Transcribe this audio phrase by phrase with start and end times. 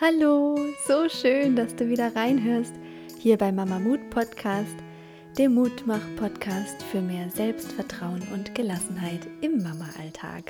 [0.00, 0.56] Hallo,
[0.86, 2.72] so schön, dass du wieder reinhörst
[3.18, 4.76] hier bei Mama Mut Podcast,
[5.36, 10.44] dem Mutmach Podcast für mehr Selbstvertrauen und Gelassenheit im Mama-Alltag.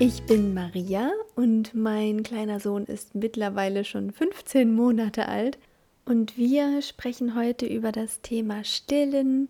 [0.00, 5.58] Ich bin Maria und mein kleiner Sohn ist mittlerweile schon 15 Monate alt
[6.06, 9.46] und wir sprechen heute über das Thema Stillen,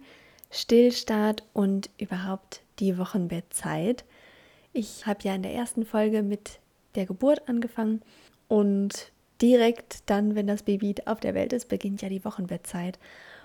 [0.50, 4.04] Stillstart und überhaupt die Wochenbettzeit.
[4.72, 6.58] Ich habe ja in der ersten Folge mit
[6.94, 8.02] der Geburt angefangen
[8.48, 12.98] und direkt dann, wenn das Baby auf der Welt ist, beginnt ja die Wochenbettzeit.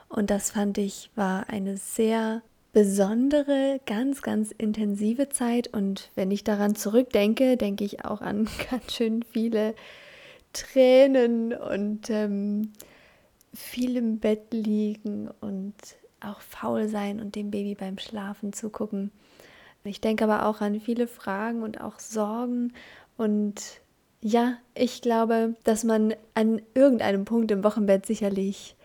[0.09, 2.41] Und das fand ich war eine sehr
[2.73, 5.67] besondere, ganz, ganz intensive Zeit.
[5.67, 9.75] Und wenn ich daran zurückdenke, denke ich auch an ganz schön viele
[10.53, 12.73] Tränen und ähm,
[13.53, 15.73] viel im Bett liegen und
[16.25, 19.11] auch faul sein und dem Baby beim Schlafen zugucken.
[19.83, 22.73] Ich denke aber auch an viele Fragen und auch Sorgen.
[23.17, 23.81] Und
[24.21, 28.75] ja, ich glaube, dass man an irgendeinem Punkt im Wochenbett sicherlich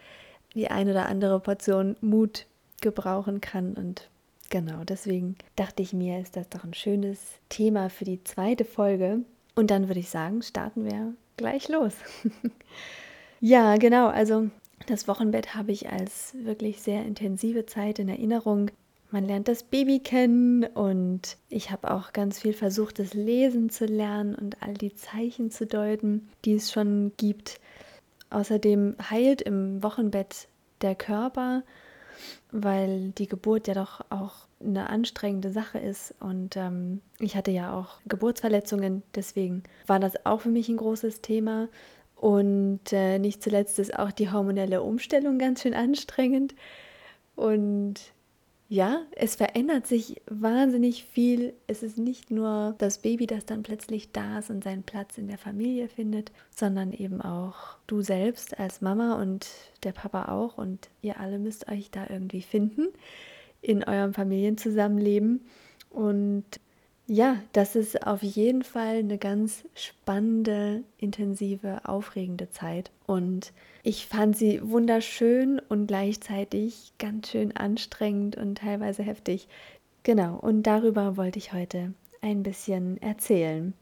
[0.55, 2.46] die ein oder andere Portion Mut
[2.83, 3.74] gebrauchen kann.
[3.74, 4.11] Und
[4.50, 9.20] genau deswegen dachte ich mir, ist das doch ein schönes Thema für die zweite Folge.
[9.55, 11.94] Und dann würde ich sagen, starten wir gleich los.
[13.41, 14.08] ja, genau.
[14.08, 14.50] Also
[14.86, 18.70] das Wochenbett habe ich als wirklich sehr intensive Zeit in Erinnerung.
[19.11, 23.86] Man lernt das Baby kennen und ich habe auch ganz viel versucht, das Lesen zu
[23.86, 27.61] lernen und all die Zeichen zu deuten, die es schon gibt.
[28.31, 30.47] Außerdem heilt im Wochenbett
[30.81, 31.64] der Körper,
[32.53, 37.75] weil die Geburt ja doch auch eine anstrengende Sache ist und ähm, ich hatte ja
[37.75, 41.69] auch Geburtsverletzungen, deswegen war das auch für mich ein großes Thema.
[42.20, 46.54] Und äh, nicht zuletzt ist auch die hormonelle Umstellung ganz schön anstrengend.
[47.34, 47.94] Und
[48.68, 51.54] ja, es verändert sich wahnsinnig viel.
[51.66, 55.28] Es ist nicht nur das Baby, das dann plötzlich da ist und seinen Platz in
[55.28, 59.48] der Familie findet, sondern eben auch du selbst als Mama und
[59.83, 60.58] der Papa auch.
[60.58, 62.89] Und ihr alle müsst euch da irgendwie finden
[63.62, 65.46] in eurem Familienzusammenleben.
[65.89, 66.45] Und
[67.12, 72.92] ja, das ist auf jeden Fall eine ganz spannende, intensive, aufregende Zeit.
[73.04, 79.48] Und ich fand sie wunderschön und gleichzeitig ganz schön anstrengend und teilweise heftig.
[80.04, 83.74] Genau, und darüber wollte ich heute ein bisschen erzählen.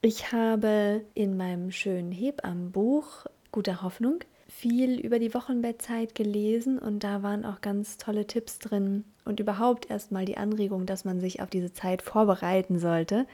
[0.00, 4.18] Ich habe in meinem schönen Hebammenbuch Guter Hoffnung
[4.54, 9.90] viel über die Wochenbettzeit gelesen und da waren auch ganz tolle Tipps drin und überhaupt
[9.90, 13.26] erstmal die Anregung, dass man sich auf diese Zeit vorbereiten sollte.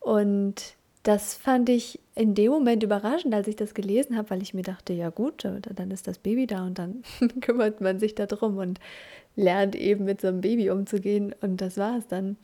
[0.00, 4.54] Und das fand ich in dem Moment überraschend, als ich das gelesen habe, weil ich
[4.54, 7.02] mir dachte, ja gut, dann ist das Baby da und dann
[7.40, 8.80] kümmert man sich darum und
[9.36, 12.36] lernt eben mit so einem Baby umzugehen und das war es dann.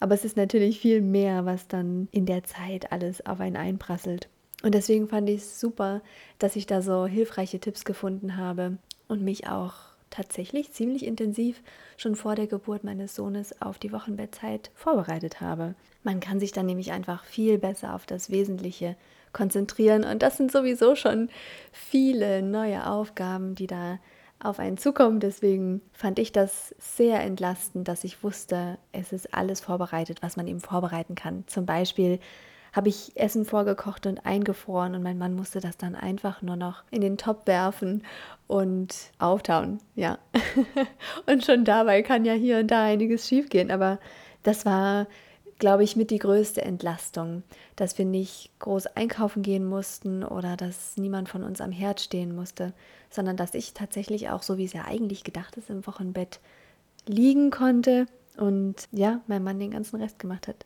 [0.00, 4.28] Aber es ist natürlich viel mehr, was dann in der Zeit alles auf einen einprasselt.
[4.62, 6.02] Und deswegen fand ich es super,
[6.38, 8.76] dass ich da so hilfreiche Tipps gefunden habe
[9.08, 9.74] und mich auch
[10.10, 11.62] tatsächlich ziemlich intensiv
[11.96, 15.74] schon vor der Geburt meines Sohnes auf die Wochenbettzeit vorbereitet habe.
[16.02, 18.96] Man kann sich dann nämlich einfach viel besser auf das Wesentliche
[19.32, 21.28] konzentrieren und das sind sowieso schon
[21.70, 24.00] viele neue Aufgaben, die da
[24.42, 25.20] auf einen zukommen.
[25.20, 30.48] Deswegen fand ich das sehr entlastend, dass ich wusste, es ist alles vorbereitet, was man
[30.48, 31.44] eben vorbereiten kann.
[31.46, 32.18] Zum Beispiel
[32.72, 36.84] habe ich Essen vorgekocht und eingefroren und mein Mann musste das dann einfach nur noch
[36.90, 38.02] in den Topf werfen
[38.46, 39.78] und auftauen.
[39.94, 40.18] Ja.
[41.26, 43.98] und schon dabei kann ja hier und da einiges schiefgehen, aber
[44.42, 45.06] das war
[45.60, 47.44] glaube ich, mit die größte Entlastung,
[47.76, 52.34] dass wir nicht groß einkaufen gehen mussten oder dass niemand von uns am Herd stehen
[52.34, 52.72] musste,
[53.10, 56.40] sondern dass ich tatsächlich auch, so wie es ja eigentlich gedacht ist, im Wochenbett
[57.06, 58.06] liegen konnte
[58.36, 60.64] und ja, mein Mann den ganzen Rest gemacht hat.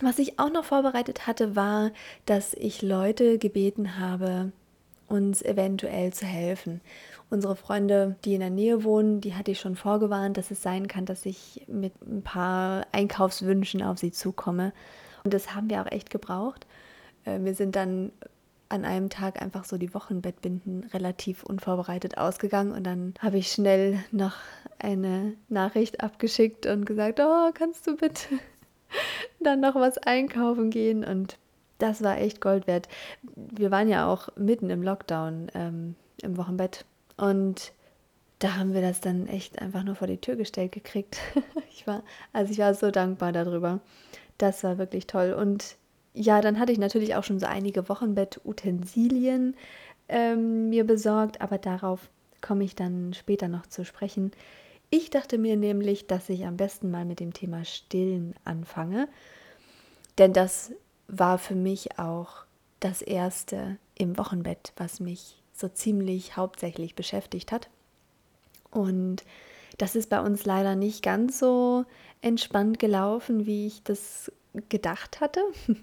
[0.00, 1.90] Was ich auch noch vorbereitet hatte, war,
[2.26, 4.52] dass ich Leute gebeten habe,
[5.08, 6.80] uns eventuell zu helfen.
[7.30, 10.88] Unsere Freunde, die in der Nähe wohnen, die hatte ich schon vorgewarnt, dass es sein
[10.88, 14.72] kann, dass ich mit ein paar Einkaufswünschen auf sie zukomme.
[15.24, 16.66] Und das haben wir auch echt gebraucht.
[17.24, 18.12] Äh, wir sind dann
[18.68, 24.02] an einem Tag einfach so die Wochenbettbinden relativ unvorbereitet ausgegangen und dann habe ich schnell
[24.12, 24.36] noch
[24.78, 28.38] eine Nachricht abgeschickt und gesagt, oh, kannst du bitte
[29.40, 31.38] dann noch was einkaufen gehen und
[31.78, 32.88] das war echt Gold wert.
[33.34, 36.84] Wir waren ja auch mitten im Lockdown ähm, im Wochenbett
[37.16, 37.72] und
[38.38, 41.18] da haben wir das dann echt einfach nur vor die Tür gestellt gekriegt.
[41.70, 42.02] ich war,
[42.32, 43.80] also ich war so dankbar darüber.
[44.38, 45.32] Das war wirklich toll.
[45.32, 45.76] Und
[46.14, 49.54] ja, dann hatte ich natürlich auch schon so einige Wochenbett-Utensilien
[50.08, 52.10] ähm, mir besorgt, aber darauf
[52.40, 54.32] komme ich dann später noch zu sprechen.
[54.94, 59.08] Ich dachte mir nämlich, dass ich am besten mal mit dem Thema Stillen anfange,
[60.18, 60.70] denn das
[61.08, 62.44] war für mich auch
[62.78, 67.70] das erste im Wochenbett, was mich so ziemlich hauptsächlich beschäftigt hat.
[68.70, 69.24] Und
[69.78, 71.86] das ist bei uns leider nicht ganz so
[72.20, 74.30] entspannt gelaufen, wie ich das
[74.68, 75.40] gedacht hatte.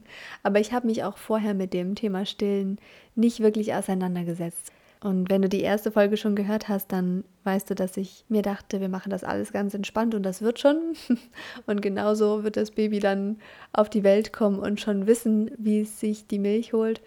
[0.43, 2.77] Aber ich habe mich auch vorher mit dem Thema Stillen
[3.15, 4.71] nicht wirklich auseinandergesetzt.
[5.01, 8.41] Und wenn du die erste Folge schon gehört hast, dann weißt du, dass ich mir
[8.41, 10.77] dachte, wir machen das alles ganz entspannt und das wird schon.
[11.65, 13.37] Und genauso wird das Baby dann
[13.71, 17.01] auf die Welt kommen und schon wissen, wie es sich die Milch holt.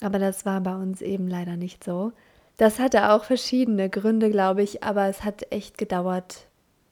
[0.00, 2.12] Aber das war bei uns eben leider nicht so.
[2.56, 6.48] Das hatte auch verschiedene Gründe, glaube ich, aber es hat echt gedauert,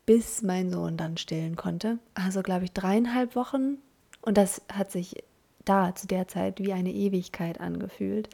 [0.07, 1.99] bis mein Sohn dann stillen konnte.
[2.15, 3.79] Also, glaube ich, dreieinhalb Wochen.
[4.23, 5.25] Und das hat sich
[5.65, 8.29] da zu der Zeit wie eine Ewigkeit angefühlt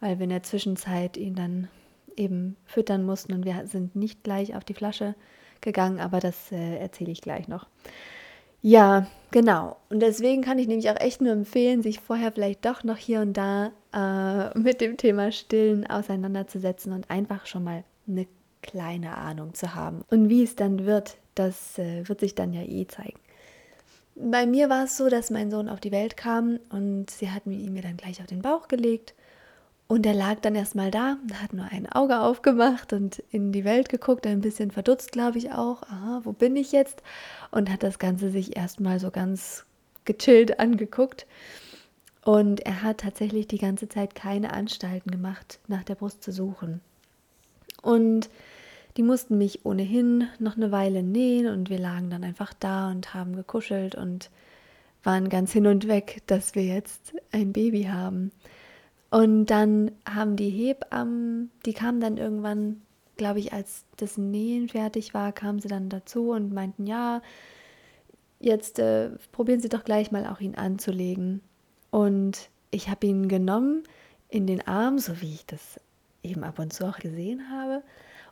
[0.00, 1.68] weil wir in der Zwischenzeit ihn dann
[2.16, 5.14] eben füttern mussten und wir sind nicht gleich auf die Flasche
[5.60, 7.66] gegangen, aber das äh, erzähle ich gleich noch.
[8.60, 9.76] Ja, genau.
[9.88, 13.20] Und deswegen kann ich nämlich auch echt nur empfehlen, sich vorher vielleicht doch noch hier
[13.20, 18.26] und da äh, mit dem Thema Stillen auseinanderzusetzen und einfach schon mal eine
[18.62, 20.02] kleine Ahnung zu haben.
[20.10, 23.18] Und wie es dann wird, das äh, wird sich dann ja eh zeigen.
[24.16, 27.46] Bei mir war es so, dass mein Sohn auf die Welt kam und sie hat
[27.46, 29.14] ihn mir dann gleich auf den Bauch gelegt
[29.88, 33.88] und er lag dann erstmal da, hat nur ein Auge aufgemacht und in die Welt
[33.88, 35.82] geguckt, ein bisschen verdutzt, glaube ich auch.
[35.84, 37.02] Aha, wo bin ich jetzt?
[37.50, 39.64] Und hat das Ganze sich erstmal so ganz
[40.04, 41.26] gechillt angeguckt.
[42.22, 46.82] Und er hat tatsächlich die ganze Zeit keine Anstalten gemacht, nach der Brust zu suchen.
[47.80, 48.28] Und
[48.98, 53.14] die mussten mich ohnehin noch eine Weile nähen und wir lagen dann einfach da und
[53.14, 54.28] haben gekuschelt und
[55.02, 58.32] waren ganz hin und weg, dass wir jetzt ein Baby haben.
[59.10, 62.82] Und dann haben die Hebammen, die kamen dann irgendwann,
[63.16, 67.22] glaube ich, als das Nähen fertig war, kamen sie dann dazu und meinten, ja,
[68.40, 71.40] jetzt äh, probieren Sie doch gleich mal auch ihn anzulegen.
[71.90, 73.82] Und ich habe ihn genommen
[74.28, 75.80] in den Arm, so wie ich das
[76.22, 77.82] eben ab und zu auch gesehen habe.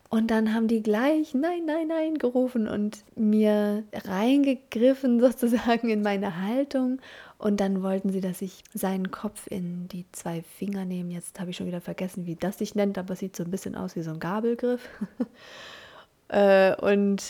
[0.09, 6.43] Und dann haben die gleich Nein, nein, nein gerufen und mir reingegriffen sozusagen in meine
[6.43, 7.01] Haltung.
[7.39, 11.13] Und dann wollten sie, dass ich seinen Kopf in die zwei Finger nehme.
[11.13, 13.51] Jetzt habe ich schon wieder vergessen, wie das sich nennt, aber es sieht so ein
[13.51, 14.89] bisschen aus wie so ein Gabelgriff.
[16.29, 17.23] Äh, und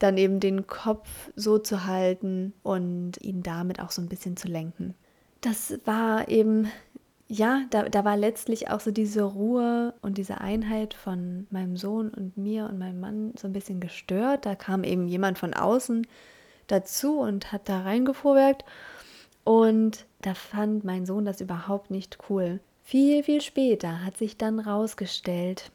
[0.00, 4.48] dann eben den Kopf so zu halten und ihn damit auch so ein bisschen zu
[4.48, 4.96] lenken.
[5.42, 6.68] Das war eben
[7.34, 12.10] ja, da, da war letztlich auch so diese Ruhe und diese Einheit von meinem Sohn
[12.10, 14.44] und mir und meinem Mann so ein bisschen gestört.
[14.44, 16.06] Da kam eben jemand von außen
[16.66, 18.66] dazu und hat da reingefuhrwerkt.
[19.44, 22.60] Und da fand mein Sohn das überhaupt nicht cool.
[22.82, 25.70] Viel, viel später hat sich dann rausgestellt,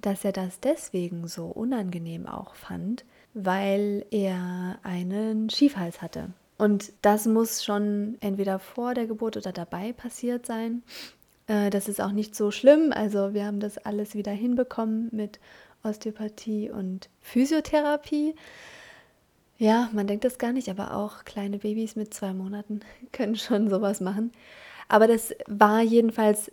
[0.00, 6.30] dass er das deswegen so unangenehm auch fand, weil er einen Schiefhals hatte.
[6.56, 10.82] Und das muss schon entweder vor der Geburt oder dabei passiert sein.
[11.46, 12.92] Äh, das ist auch nicht so schlimm.
[12.92, 15.38] Also wir haben das alles wieder hinbekommen mit
[15.84, 18.34] Osteopathie und Physiotherapie.
[19.58, 22.80] Ja, man denkt das gar nicht, aber auch kleine Babys mit zwei Monaten
[23.12, 24.32] können schon sowas machen.
[24.88, 26.50] Aber das war jedenfalls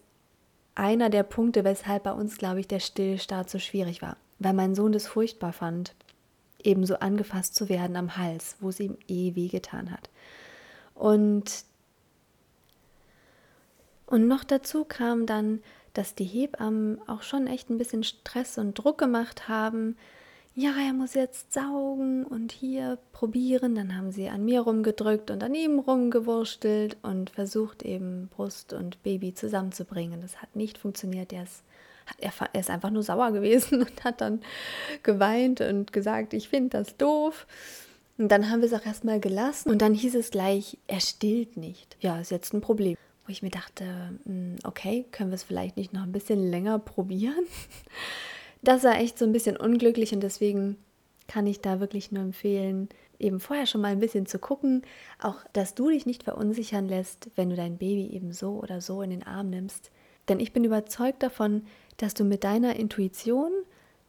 [0.73, 4.17] einer der Punkte, weshalb bei uns, glaube ich, der Stillstart so schwierig war.
[4.39, 5.95] Weil mein Sohn das furchtbar fand
[6.63, 10.09] ebenso angefasst zu werden am Hals, wo es ihm eh wehgetan hat.
[10.95, 11.63] Und,
[14.07, 15.61] und noch dazu kam dann,
[15.93, 19.95] dass die Hebammen auch schon echt ein bisschen Stress und Druck gemacht haben.
[20.57, 23.75] Ja, er muss jetzt saugen und hier probieren.
[23.75, 29.03] Dann haben sie an mir rumgedrückt und an ihm rumgewurstelt und versucht eben Brust und
[29.03, 30.21] Baby zusammenzubringen.
[30.21, 31.33] Das hat nicht funktioniert.
[31.33, 31.63] Er ist
[32.19, 34.41] er, ist einfach nur sauer gewesen und hat dann
[35.03, 37.47] geweint und gesagt, ich finde das doof.
[38.17, 41.57] Und dann haben wir es auch erstmal gelassen und dann hieß es gleich, er stillt
[41.57, 41.97] nicht.
[41.99, 42.95] Ja, ist jetzt ein Problem.
[43.25, 43.83] Wo ich mir dachte,
[44.25, 47.43] hm, okay, können wir es vielleicht nicht noch ein bisschen länger probieren?
[48.65, 50.77] Das war echt so ein bisschen unglücklich und deswegen
[51.27, 54.81] kann ich da wirklich nur empfehlen, eben vorher schon mal ein bisschen zu gucken,
[55.21, 59.03] auch dass du dich nicht verunsichern lässt, wenn du dein Baby eben so oder so
[59.03, 59.91] in den Arm nimmst.
[60.27, 61.67] Denn ich bin überzeugt davon,
[61.97, 63.51] dass du mit deiner Intuition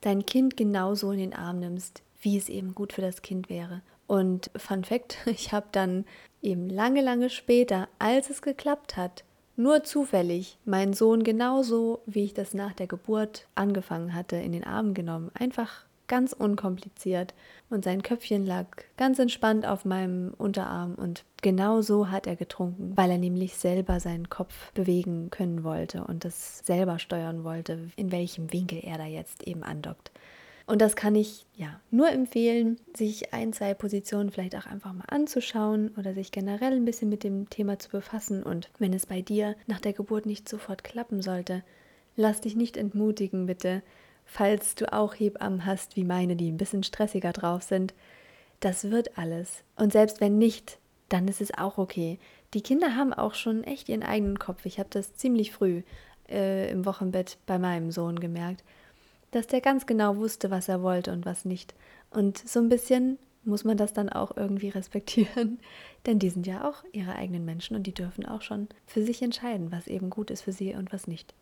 [0.01, 3.83] dein Kind genauso in den Arm nimmst, wie es eben gut für das Kind wäre.
[4.07, 6.07] Und Fun Fact, ich habe dann
[6.41, 9.23] eben lange, lange später, als es geklappt hat,
[9.57, 14.65] nur zufällig meinen Sohn genauso, wie ich das nach der Geburt angefangen hatte, in den
[14.65, 15.31] Arm genommen.
[15.35, 17.35] Einfach ganz unkompliziert
[17.69, 22.93] und sein Köpfchen lag ganz entspannt auf meinem Unterarm und genau so hat er getrunken,
[22.97, 28.13] weil er nämlich selber seinen Kopf bewegen können wollte und das selber steuern wollte, in
[28.13, 30.13] welchem Winkel er da jetzt eben andockt.
[30.67, 35.05] Und das kann ich ja nur empfehlen, sich ein, zwei Positionen vielleicht auch einfach mal
[35.07, 38.43] anzuschauen oder sich generell ein bisschen mit dem Thema zu befassen.
[38.43, 41.63] Und wenn es bei dir nach der Geburt nicht sofort klappen sollte,
[42.17, 43.83] lass dich nicht entmutigen, bitte.
[44.25, 47.95] Falls du auch Hebammen hast wie meine, die ein bisschen stressiger drauf sind,
[48.59, 49.63] das wird alles.
[49.77, 52.19] Und selbst wenn nicht, dann ist es auch okay.
[52.55, 54.67] Die Kinder haben auch schon echt ihren eigenen Kopf.
[54.67, 55.83] Ich habe das ziemlich früh
[56.29, 58.65] äh, im Wochenbett bei meinem Sohn gemerkt
[59.37, 61.75] dass der ganz genau wusste, was er wollte und was nicht.
[62.11, 65.61] Und so ein bisschen muss man das dann auch irgendwie respektieren,
[66.07, 69.23] denn die sind ja auch ihre eigenen Menschen und die dürfen auch schon für sich
[69.23, 71.35] entscheiden, was eben gut ist für sie und was nicht.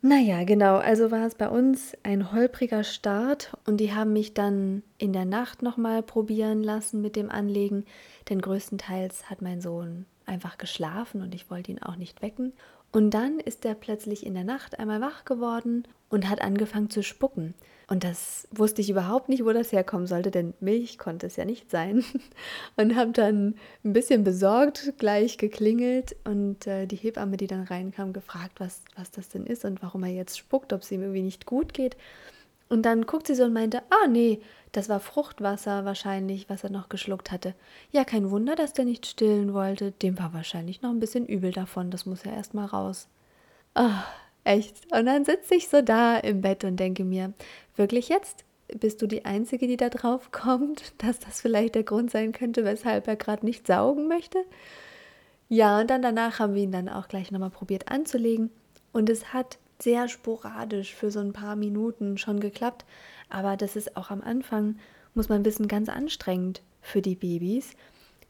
[0.00, 4.82] Naja, genau, also war es bei uns ein holpriger Start und die haben mich dann
[4.96, 7.84] in der Nacht nochmal probieren lassen mit dem Anlegen,
[8.28, 12.52] denn größtenteils hat mein Sohn einfach geschlafen und ich wollte ihn auch nicht wecken.
[12.92, 17.02] Und dann ist er plötzlich in der Nacht einmal wach geworden und hat angefangen zu
[17.02, 17.54] spucken.
[17.90, 21.46] Und das wusste ich überhaupt nicht, wo das herkommen sollte, denn Milch konnte es ja
[21.46, 22.04] nicht sein.
[22.76, 28.12] Und habe dann ein bisschen besorgt gleich geklingelt und äh, die Hebamme, die dann reinkam,
[28.12, 31.22] gefragt, was, was das denn ist und warum er jetzt spuckt, ob es ihm irgendwie
[31.22, 31.96] nicht gut geht.
[32.68, 34.40] Und dann guckt sie so und meinte, ah nee,
[34.72, 37.54] das war Fruchtwasser wahrscheinlich, was er noch geschluckt hatte.
[37.90, 39.92] Ja, kein Wunder, dass der nicht stillen wollte.
[39.92, 43.08] Dem war wahrscheinlich noch ein bisschen übel davon, das muss ja erst mal raus.
[43.74, 44.04] Ah,
[44.44, 44.76] echt.
[44.92, 47.32] Und dann sitze ich so da im Bett und denke mir,
[47.76, 48.44] wirklich jetzt?
[48.74, 52.64] Bist du die Einzige, die da drauf kommt, dass das vielleicht der Grund sein könnte,
[52.64, 54.44] weshalb er gerade nicht saugen möchte?
[55.48, 58.50] Ja, und dann danach haben wir ihn dann auch gleich nochmal probiert anzulegen.
[58.92, 62.84] Und es hat sehr sporadisch für so ein paar Minuten schon geklappt.
[63.28, 64.78] Aber das ist auch am Anfang,
[65.14, 67.72] muss man wissen, ganz anstrengend für die Babys.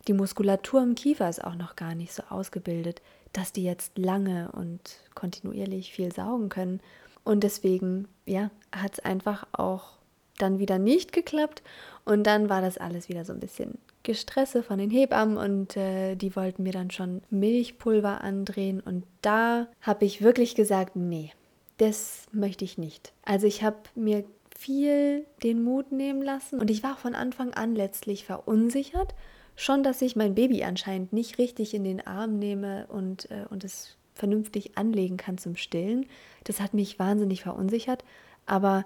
[0.07, 3.03] Die Muskulatur im Kiefer ist auch noch gar nicht so ausgebildet,
[3.33, 4.81] dass die jetzt lange und
[5.15, 6.81] kontinuierlich viel saugen können.
[7.25, 9.99] Und deswegen, ja, hat es einfach auch
[10.39, 11.63] dann wieder nicht geklappt.
[12.05, 16.15] Und dann war das alles wieder so ein bisschen Gestresse von den Hebammen und äh,
[16.15, 18.81] die wollten mir dann schon Milchpulver andrehen.
[18.81, 21.33] Und da habe ich wirklich gesagt, nee,
[21.79, 23.13] das möchte ich nicht.
[23.25, 24.25] Also ich habe mir
[24.57, 29.15] viel den Mut nehmen lassen und ich war von Anfang an letztlich verunsichert.
[29.55, 33.65] Schon, dass ich mein Baby anscheinend nicht richtig in den Arm nehme und, äh, und
[33.65, 36.07] es vernünftig anlegen kann zum Stillen.
[36.45, 38.05] Das hat mich wahnsinnig verunsichert.
[38.47, 38.85] Aber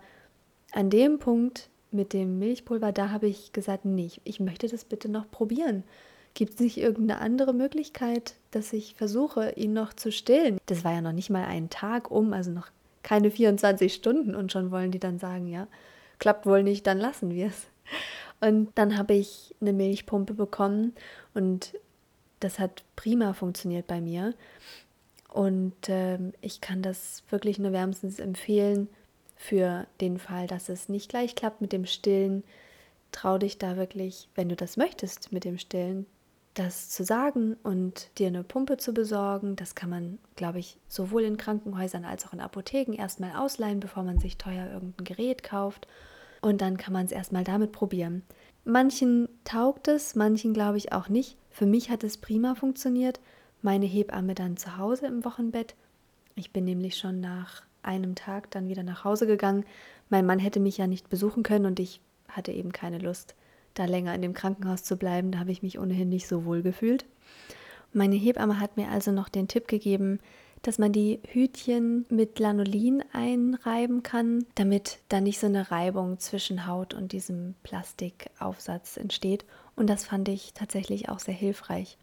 [0.72, 5.08] an dem Punkt mit dem Milchpulver, da habe ich gesagt, nee, ich möchte das bitte
[5.08, 5.84] noch probieren.
[6.34, 10.58] Gibt es nicht irgendeine andere Möglichkeit, dass ich versuche, ihn noch zu stillen?
[10.66, 12.68] Das war ja noch nicht mal einen Tag um, also noch
[13.02, 15.66] keine 24 Stunden und schon wollen die dann sagen, ja,
[16.18, 17.66] klappt wohl nicht, dann lassen wir es.
[18.40, 20.94] Und dann habe ich eine Milchpumpe bekommen
[21.34, 21.74] und
[22.40, 24.34] das hat prima funktioniert bei mir.
[25.28, 28.88] Und äh, ich kann das wirklich nur wärmstens empfehlen
[29.42, 32.44] für den Fall, dass es nicht gleich klappt mit dem Stillen.
[33.10, 36.06] Trau dich da wirklich, wenn du das möchtest mit dem Stillen,
[36.54, 39.56] das zu sagen und dir eine Pumpe zu besorgen.
[39.56, 44.04] Das kann man, glaube ich, sowohl in Krankenhäusern als auch in Apotheken erstmal ausleihen, bevor
[44.04, 45.88] man sich teuer irgendein Gerät kauft.
[46.40, 48.22] Und dann kann man es erstmal damit probieren.
[48.64, 51.36] Manchen taugt es, manchen glaube ich auch nicht.
[51.50, 53.18] Für mich hat es prima funktioniert.
[53.60, 55.74] Meine Hebamme dann zu Hause im Wochenbett.
[56.36, 59.64] Ich bin nämlich schon nach einem Tag dann wieder nach Hause gegangen.
[60.08, 63.34] Mein Mann hätte mich ja nicht besuchen können und ich hatte eben keine Lust
[63.74, 65.32] da länger in dem Krankenhaus zu bleiben.
[65.32, 67.06] Da habe ich mich ohnehin nicht so wohl gefühlt.
[67.92, 70.18] Meine Hebamme hat mir also noch den Tipp gegeben,
[70.62, 76.66] dass man die Hütchen mit Lanolin einreiben kann, damit da nicht so eine Reibung zwischen
[76.66, 79.44] Haut und diesem Plastikaufsatz entsteht.
[79.74, 81.98] Und das fand ich tatsächlich auch sehr hilfreich.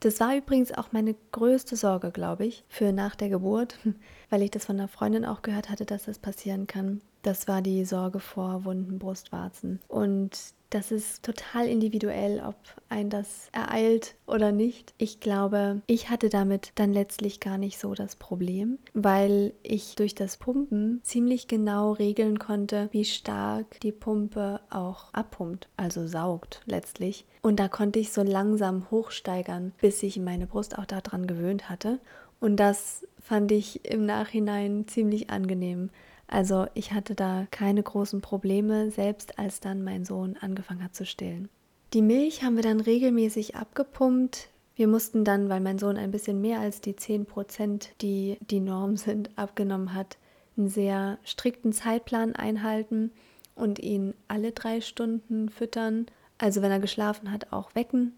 [0.00, 3.78] Das war übrigens auch meine größte Sorge, glaube ich, für nach der Geburt,
[4.30, 7.02] weil ich das von einer Freundin auch gehört hatte, dass das passieren kann.
[7.22, 9.80] Das war die Sorge vor wunden Brustwarzen.
[9.88, 10.38] Und
[10.70, 12.54] das ist total individuell, ob
[12.88, 14.94] ein das ereilt oder nicht.
[14.98, 20.14] Ich glaube, ich hatte damit dann letztlich gar nicht so das Problem, weil ich durch
[20.14, 27.24] das Pumpen ziemlich genau regeln konnte, wie stark die Pumpe auch abpumpt, also saugt letztlich.
[27.42, 31.98] Und da konnte ich so langsam hochsteigern, bis ich meine Brust auch daran gewöhnt hatte.
[32.38, 35.90] Und das fand ich im Nachhinein ziemlich angenehm.
[36.30, 41.04] Also ich hatte da keine großen Probleme, selbst als dann mein Sohn angefangen hat zu
[41.04, 41.48] stillen.
[41.92, 44.48] Die Milch haben wir dann regelmäßig abgepumpt.
[44.76, 48.60] Wir mussten dann, weil mein Sohn ein bisschen mehr als die 10 Prozent, die die
[48.60, 50.18] Norm sind, abgenommen hat,
[50.56, 53.10] einen sehr strikten Zeitplan einhalten
[53.56, 56.06] und ihn alle drei Stunden füttern.
[56.38, 58.12] Also wenn er geschlafen hat, auch wecken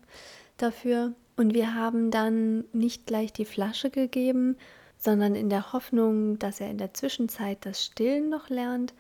[0.59, 1.14] dafür.
[1.37, 4.59] Und wir haben dann nicht gleich die Flasche gegeben,
[5.02, 8.94] sondern in der Hoffnung, dass er in der Zwischenzeit das Stillen noch lernt,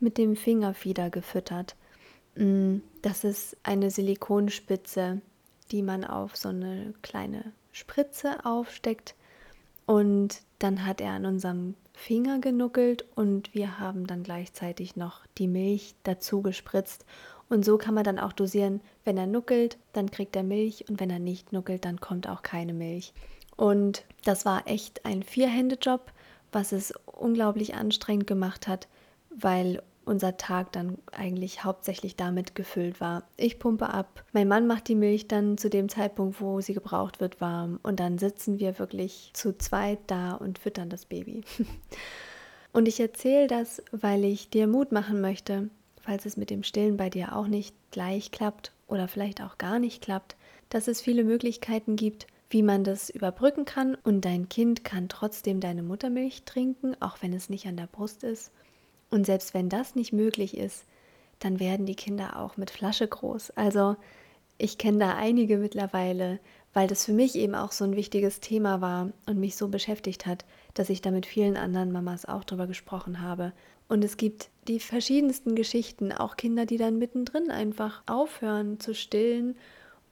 [0.00, 1.76] mit dem Fingerfieder gefüttert.
[2.34, 5.20] Mm, das ist eine Silikonspitze,
[5.70, 9.14] die man auf so eine kleine Spritze aufsteckt.
[9.86, 15.46] Und dann hat er an unserem Finger genuckelt und wir haben dann gleichzeitig noch die
[15.46, 17.06] Milch dazu gespritzt.
[17.48, 20.98] Und so kann man dann auch dosieren, wenn er nuckelt, dann kriegt er Milch und
[20.98, 23.12] wenn er nicht nuckelt, dann kommt auch keine Milch.
[23.56, 26.12] Und das war echt ein Vierhändejob,
[26.52, 28.88] was es unglaublich anstrengend gemacht hat,
[29.30, 33.24] weil unser Tag dann eigentlich hauptsächlich damit gefüllt war.
[33.36, 37.20] Ich pumpe ab, mein Mann macht die Milch dann zu dem Zeitpunkt, wo sie gebraucht
[37.20, 41.42] wird, warm und dann sitzen wir wirklich zu zweit da und füttern das Baby.
[42.72, 45.70] und ich erzähle das, weil ich dir Mut machen möchte,
[46.00, 49.78] falls es mit dem Stillen bei dir auch nicht gleich klappt oder vielleicht auch gar
[49.78, 50.36] nicht klappt,
[50.68, 55.58] dass es viele Möglichkeiten gibt, wie man das überbrücken kann und dein Kind kann trotzdem
[55.58, 58.52] deine Muttermilch trinken, auch wenn es nicht an der Brust ist.
[59.10, 60.84] Und selbst wenn das nicht möglich ist,
[61.40, 63.50] dann werden die Kinder auch mit Flasche groß.
[63.56, 63.96] Also
[64.56, 66.38] ich kenne da einige mittlerweile,
[66.72, 70.24] weil das für mich eben auch so ein wichtiges Thema war und mich so beschäftigt
[70.24, 70.44] hat,
[70.74, 73.52] dass ich da mit vielen anderen Mamas auch drüber gesprochen habe.
[73.88, 79.56] Und es gibt die verschiedensten Geschichten, auch Kinder, die dann mittendrin einfach aufhören zu stillen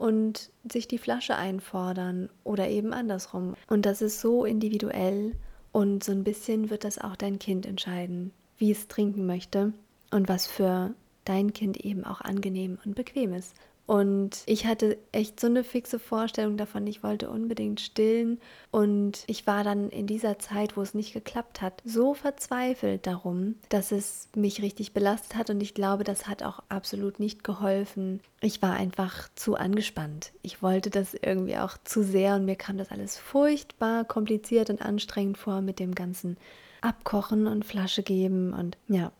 [0.02, 3.54] und sich die Flasche einfordern oder eben andersrum.
[3.68, 5.32] Und das ist so individuell
[5.70, 8.32] und so ein bisschen wird das auch dein Kind entscheiden
[8.62, 9.72] wie es trinken möchte
[10.12, 10.94] und was für
[11.24, 13.56] dein Kind eben auch angenehm und bequem ist.
[13.92, 18.40] Und ich hatte echt so eine fixe Vorstellung davon, ich wollte unbedingt stillen.
[18.70, 23.56] Und ich war dann in dieser Zeit, wo es nicht geklappt hat, so verzweifelt darum,
[23.68, 25.50] dass es mich richtig belastet hat.
[25.50, 28.20] Und ich glaube, das hat auch absolut nicht geholfen.
[28.40, 30.32] Ich war einfach zu angespannt.
[30.40, 34.80] Ich wollte das irgendwie auch zu sehr und mir kam das alles furchtbar kompliziert und
[34.80, 36.38] anstrengend vor mit dem ganzen
[36.80, 38.54] abkochen und Flasche geben.
[38.54, 39.12] Und ja,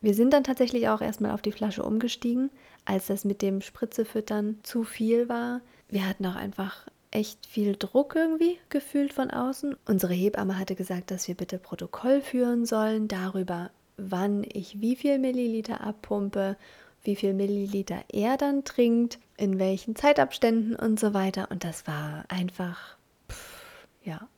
[0.00, 2.50] wir sind dann tatsächlich auch erstmal auf die Flasche umgestiegen,
[2.84, 5.60] als das mit dem Spritzefüttern zu viel war.
[5.88, 9.76] Wir hatten auch einfach echt viel Druck irgendwie gefühlt von außen.
[9.86, 15.18] Unsere Hebamme hatte gesagt, dass wir bitte Protokoll führen sollen darüber, wann ich wie viel
[15.18, 16.56] Milliliter abpumpe,
[17.02, 21.50] wie viel Milliliter er dann trinkt, in welchen Zeitabständen und so weiter.
[21.50, 22.96] Und das war einfach,
[23.28, 24.28] pff, ja,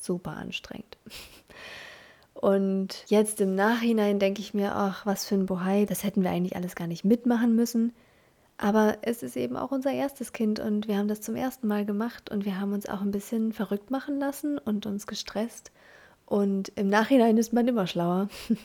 [0.00, 0.96] super anstrengend.
[2.34, 6.30] Und jetzt im Nachhinein denke ich mir, ach, was für ein Bohai, das hätten wir
[6.30, 7.92] eigentlich alles gar nicht mitmachen müssen.
[8.56, 11.84] Aber es ist eben auch unser erstes Kind und wir haben das zum ersten Mal
[11.84, 15.72] gemacht und wir haben uns auch ein bisschen verrückt machen lassen und uns gestresst.
[16.26, 18.28] Und im Nachhinein ist man immer schlauer.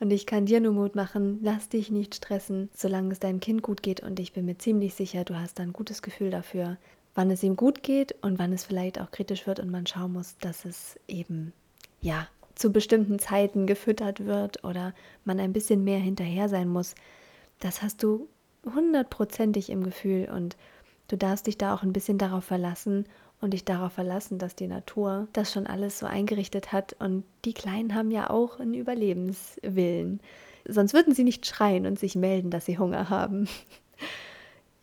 [0.00, 3.62] Und ich kann dir nur Mut machen, lass dich nicht stressen, solange es deinem Kind
[3.62, 4.00] gut geht.
[4.00, 6.76] Und ich bin mir ziemlich sicher, du hast ein gutes Gefühl dafür,
[7.14, 10.12] wann es ihm gut geht und wann es vielleicht auch kritisch wird und man schauen
[10.12, 11.52] muss, dass es eben,
[12.00, 12.26] ja,
[12.62, 14.94] zu bestimmten Zeiten gefüttert wird oder
[15.24, 16.94] man ein bisschen mehr hinterher sein muss,
[17.58, 18.28] das hast du
[18.64, 20.56] hundertprozentig im Gefühl und
[21.08, 23.06] du darfst dich da auch ein bisschen darauf verlassen
[23.40, 27.52] und dich darauf verlassen, dass die Natur das schon alles so eingerichtet hat und die
[27.52, 30.20] Kleinen haben ja auch einen Überlebenswillen.
[30.64, 33.48] Sonst würden sie nicht schreien und sich melden, dass sie Hunger haben.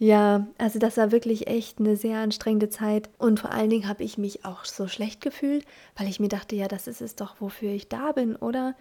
[0.01, 4.01] Ja, also das war wirklich echt eine sehr anstrengende Zeit und vor allen Dingen habe
[4.03, 5.65] ich mich auch so schlecht gefühlt,
[5.97, 8.75] weil ich mir dachte, ja, das ist es doch, wofür ich da bin, oder?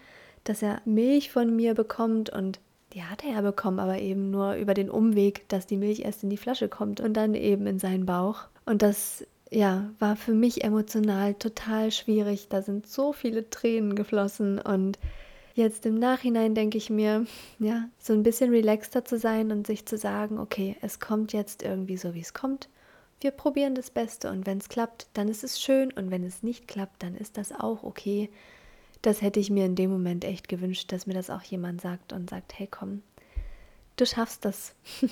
[0.44, 2.61] Dass er Milch von mir bekommt und
[2.92, 6.22] die hat er ja bekommen, aber eben nur über den Umweg, dass die Milch erst
[6.22, 8.44] in die Flasche kommt und dann eben in seinen Bauch.
[8.64, 12.48] Und das, ja, war für mich emotional total schwierig.
[12.48, 14.98] Da sind so viele Tränen geflossen und
[15.59, 17.27] Jetzt im Nachhinein denke ich mir,
[17.59, 21.64] ja, so ein bisschen relaxter zu sein und sich zu sagen, okay, es kommt jetzt
[21.64, 22.68] irgendwie so, wie es kommt.
[23.21, 26.44] Wir probieren das Beste und wenn es klappt, dann ist es schön und wenn es
[26.44, 28.31] nicht klappt, dann ist das auch okay.
[29.03, 32.12] Das hätte ich mir in dem Moment echt gewünscht, dass mir das auch jemand sagt
[32.12, 33.03] und sagt, hey komm,
[33.97, 34.77] du schaffst das.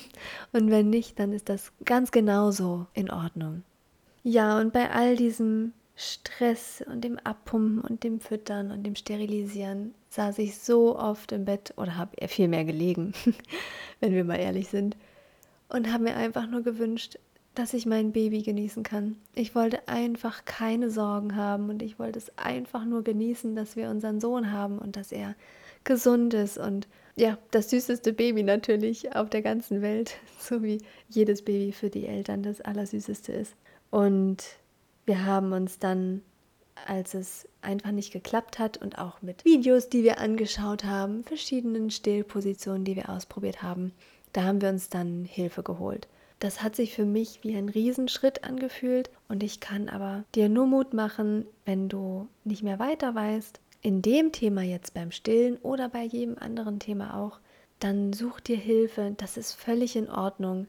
[0.53, 3.63] und wenn nicht, dann ist das ganz genauso in Ordnung.
[4.23, 9.95] Ja, und bei all diesem Stress und dem Abpumpen und dem Füttern und dem Sterilisieren
[10.09, 13.13] saß ich so oft im Bett oder habe eher viel mehr gelegen,
[13.99, 14.95] wenn wir mal ehrlich sind,
[15.69, 17.17] und habe mir einfach nur gewünscht,
[17.55, 19.17] dass ich mein Baby genießen kann.
[19.33, 23.89] Ich wollte einfach keine Sorgen haben und ich wollte es einfach nur genießen, dass wir
[23.89, 25.35] unseren Sohn haben und dass er
[25.83, 30.77] gesund ist und ja, das süßeste Baby natürlich auf der ganzen Welt, so wie
[31.09, 33.55] jedes Baby für die Eltern das Allersüßeste ist.
[33.89, 34.43] Und
[35.07, 36.21] wir haben uns dann,
[36.85, 41.89] als es einfach nicht geklappt hat und auch mit Videos, die wir angeschaut haben, verschiedenen
[41.89, 43.93] Stillpositionen, die wir ausprobiert haben,
[44.33, 46.07] da haben wir uns dann Hilfe geholt.
[46.39, 50.67] Das hat sich für mich wie ein Riesenschritt angefühlt und ich kann aber dir nur
[50.67, 55.89] Mut machen, wenn du nicht mehr weiter weißt, in dem Thema jetzt beim Stillen oder
[55.89, 57.39] bei jedem anderen Thema auch,
[57.79, 59.13] dann such dir Hilfe.
[59.17, 60.67] Das ist völlig in Ordnung.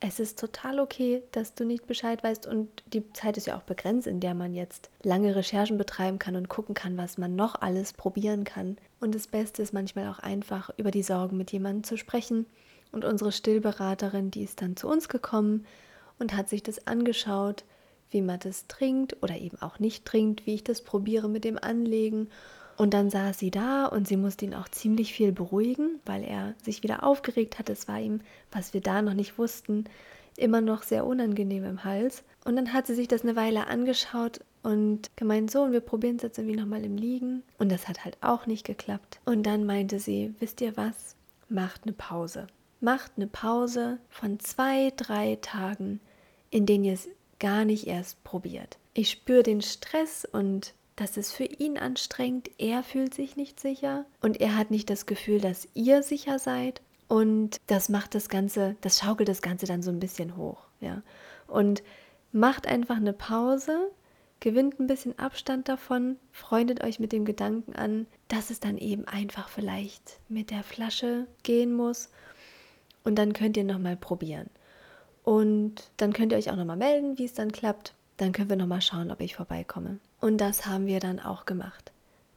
[0.00, 3.62] Es ist total okay, dass du nicht Bescheid weißt und die Zeit ist ja auch
[3.62, 7.56] begrenzt, in der man jetzt lange Recherchen betreiben kann und gucken kann, was man noch
[7.60, 8.78] alles probieren kann.
[9.00, 12.46] Und das Beste ist manchmal auch einfach, über die Sorgen mit jemandem zu sprechen.
[12.92, 15.66] Und unsere Stillberaterin, die ist dann zu uns gekommen
[16.20, 17.64] und hat sich das angeschaut,
[18.10, 21.58] wie man das trinkt oder eben auch nicht trinkt, wie ich das probiere mit dem
[21.58, 22.28] Anlegen.
[22.78, 26.54] Und dann saß sie da und sie musste ihn auch ziemlich viel beruhigen, weil er
[26.62, 27.68] sich wieder aufgeregt hat.
[27.68, 28.20] Es war ihm,
[28.52, 29.84] was wir da noch nicht wussten,
[30.36, 32.22] immer noch sehr unangenehm im Hals.
[32.44, 36.16] Und dann hat sie sich das eine Weile angeschaut und gemeint, so, und wir probieren
[36.16, 37.42] es jetzt irgendwie nochmal im Liegen.
[37.58, 39.18] Und das hat halt auch nicht geklappt.
[39.24, 41.16] Und dann meinte sie, wisst ihr was?
[41.48, 42.46] Macht eine Pause.
[42.80, 45.98] Macht eine Pause von zwei, drei Tagen,
[46.50, 47.08] in denen ihr es
[47.40, 48.78] gar nicht erst probiert.
[48.94, 52.50] Ich spüre den Stress und das ist für ihn anstrengend.
[52.58, 56.82] Er fühlt sich nicht sicher und er hat nicht das Gefühl, dass ihr sicher seid.
[57.06, 60.66] Und das macht das Ganze, das schaukelt das Ganze dann so ein bisschen hoch.
[60.80, 61.02] Ja.
[61.46, 61.82] Und
[62.32, 63.90] macht einfach eine Pause,
[64.40, 69.06] gewinnt ein bisschen Abstand davon, freundet euch mit dem Gedanken an, dass es dann eben
[69.06, 72.10] einfach vielleicht mit der Flasche gehen muss.
[73.04, 74.50] Und dann könnt ihr nochmal probieren.
[75.22, 77.94] Und dann könnt ihr euch auch nochmal melden, wie es dann klappt.
[78.18, 79.98] Dann können wir nochmal schauen, ob ich vorbeikomme.
[80.20, 81.92] Und das haben wir dann auch gemacht.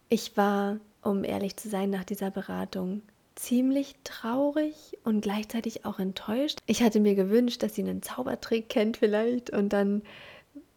[0.09, 3.01] Ich war, um ehrlich zu sein, nach dieser Beratung
[3.35, 6.59] ziemlich traurig und gleichzeitig auch enttäuscht.
[6.67, 10.03] Ich hatte mir gewünscht, dass sie einen Zaubertrick kennt vielleicht und dann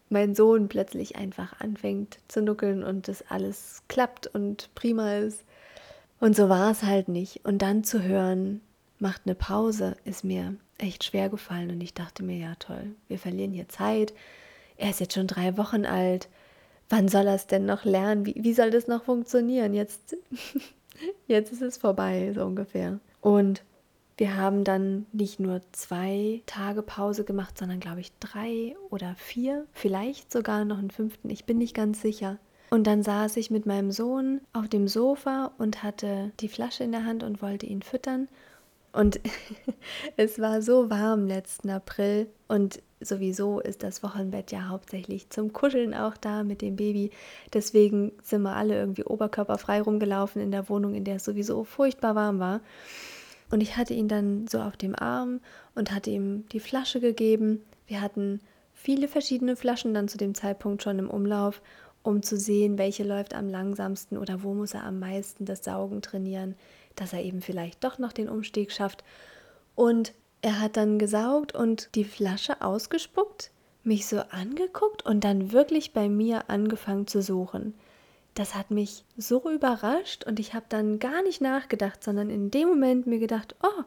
[0.08, 5.44] mein Sohn plötzlich einfach anfängt zu nuckeln und das alles klappt und prima ist.
[6.20, 7.44] Und so war es halt nicht.
[7.44, 8.60] Und dann zu hören,
[8.98, 13.18] macht eine Pause, ist mir echt schwer gefallen und ich dachte mir, ja toll, wir
[13.18, 14.14] verlieren hier Zeit.
[14.76, 16.28] Er ist jetzt schon drei Wochen alt.
[16.88, 18.26] Wann soll er es denn noch lernen?
[18.26, 19.74] Wie, wie soll das noch funktionieren?
[19.74, 20.16] Jetzt,
[21.26, 22.98] jetzt ist es vorbei, so ungefähr.
[23.20, 23.62] Und
[24.16, 29.66] wir haben dann nicht nur zwei Tage Pause gemacht, sondern glaube ich drei oder vier,
[29.72, 32.38] vielleicht sogar noch einen fünften, ich bin nicht ganz sicher.
[32.70, 36.92] Und dann saß ich mit meinem Sohn auf dem Sofa und hatte die Flasche in
[36.92, 38.28] der Hand und wollte ihn füttern.
[38.94, 39.20] Und
[40.16, 45.94] es war so warm letzten April und sowieso ist das Wochenbett ja hauptsächlich zum Kuscheln
[45.94, 47.10] auch da mit dem Baby.
[47.52, 52.14] Deswegen sind wir alle irgendwie oberkörperfrei rumgelaufen in der Wohnung, in der es sowieso furchtbar
[52.14, 52.60] warm war.
[53.50, 55.40] Und ich hatte ihn dann so auf dem Arm
[55.74, 57.62] und hatte ihm die Flasche gegeben.
[57.88, 58.40] Wir hatten
[58.72, 61.60] viele verschiedene Flaschen dann zu dem Zeitpunkt schon im Umlauf,
[62.04, 66.00] um zu sehen, welche läuft am langsamsten oder wo muss er am meisten das Saugen
[66.00, 66.54] trainieren
[66.96, 69.04] dass er eben vielleicht doch noch den Umstieg schafft.
[69.74, 73.50] Und er hat dann gesaugt und die Flasche ausgespuckt,
[73.82, 77.74] mich so angeguckt und dann wirklich bei mir angefangen zu suchen.
[78.34, 82.68] Das hat mich so überrascht und ich habe dann gar nicht nachgedacht, sondern in dem
[82.68, 83.84] Moment mir gedacht, oh,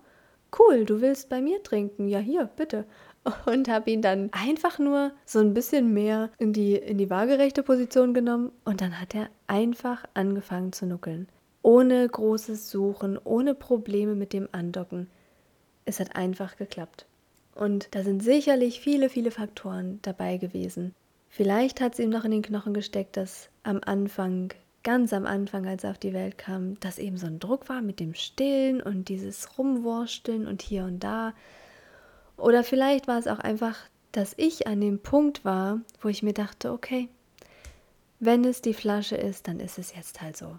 [0.58, 2.86] cool, du willst bei mir trinken, ja hier, bitte.
[3.46, 7.62] Und habe ihn dann einfach nur so ein bisschen mehr in die, in die waagerechte
[7.62, 11.28] Position genommen und dann hat er einfach angefangen zu nuckeln
[11.68, 15.10] ohne großes Suchen, ohne Probleme mit dem Andocken.
[15.84, 17.06] Es hat einfach geklappt.
[17.56, 20.96] Und da sind sicherlich viele, viele Faktoren dabei gewesen.
[21.28, 24.54] Vielleicht hat es ihm noch in den Knochen gesteckt, dass am Anfang,
[24.86, 27.82] ganz am Anfang, als er auf die Welt kam, dass eben so ein Druck war
[27.82, 31.34] mit dem Stillen und dieses Rumwursteln und hier und da.
[32.38, 33.76] Oder vielleicht war es auch einfach,
[34.14, 37.10] dass ich an dem Punkt war, wo ich mir dachte, okay,
[38.22, 40.58] wenn es die Flasche ist, dann ist es jetzt halt so.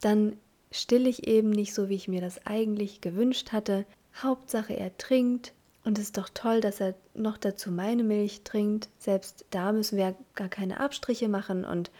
[0.00, 0.38] Dann
[0.76, 3.86] still ich eben nicht so, wie ich mir das eigentlich gewünscht hatte.
[4.22, 5.52] Hauptsache, er trinkt.
[5.84, 8.88] Und es ist doch toll, dass er noch dazu meine Milch trinkt.
[8.98, 11.64] Selbst da müssen wir gar keine Abstriche machen.
[11.64, 11.90] Und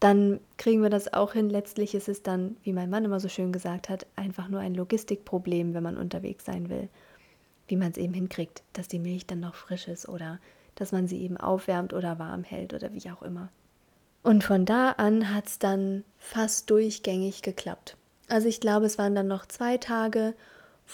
[0.00, 1.50] dann kriegen wir das auch hin.
[1.50, 4.74] Letztlich ist es dann, wie mein Mann immer so schön gesagt hat, einfach nur ein
[4.74, 6.88] Logistikproblem, wenn man unterwegs sein will.
[7.66, 10.38] Wie man es eben hinkriegt, dass die Milch dann noch frisch ist oder
[10.76, 13.50] dass man sie eben aufwärmt oder warm hält oder wie auch immer.
[14.22, 17.96] Und von da an hat es dann fast durchgängig geklappt.
[18.28, 20.34] Also ich glaube, es waren dann noch zwei Tage,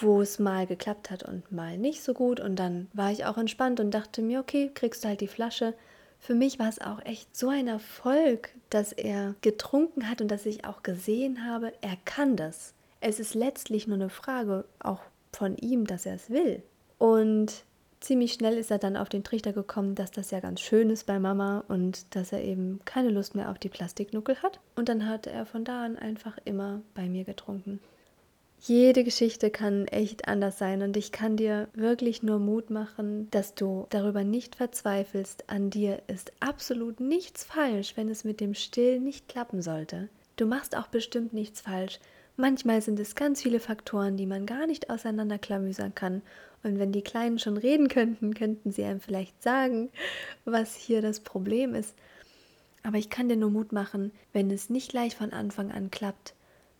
[0.00, 2.40] wo es mal geklappt hat und mal nicht so gut.
[2.40, 5.74] Und dann war ich auch entspannt und dachte mir, okay, kriegst du halt die Flasche.
[6.18, 10.46] Für mich war es auch echt so ein Erfolg, dass er getrunken hat und dass
[10.46, 12.72] ich auch gesehen habe, er kann das.
[13.00, 16.62] Es ist letztlich nur eine Frage auch von ihm, dass er es will.
[16.98, 17.64] Und
[18.04, 21.06] ziemlich schnell ist er dann auf den Trichter gekommen, dass das ja ganz schön ist
[21.06, 24.60] bei Mama und dass er eben keine Lust mehr auf die Plastiknuckel hat.
[24.76, 27.80] Und dann hatte er von da an einfach immer bei mir getrunken.
[28.60, 33.54] Jede Geschichte kann echt anders sein und ich kann dir wirklich nur Mut machen, dass
[33.54, 35.50] du darüber nicht verzweifelst.
[35.50, 40.08] An dir ist absolut nichts falsch, wenn es mit dem Still nicht klappen sollte.
[40.36, 42.00] Du machst auch bestimmt nichts falsch.
[42.36, 46.22] Manchmal sind es ganz viele Faktoren, die man gar nicht auseinanderklamüsern kann.
[46.64, 49.90] Und wenn die Kleinen schon reden könnten, könnten sie einem vielleicht sagen,
[50.44, 51.94] was hier das Problem ist.
[52.82, 56.34] Aber ich kann dir nur Mut machen, wenn es nicht gleich von Anfang an klappt,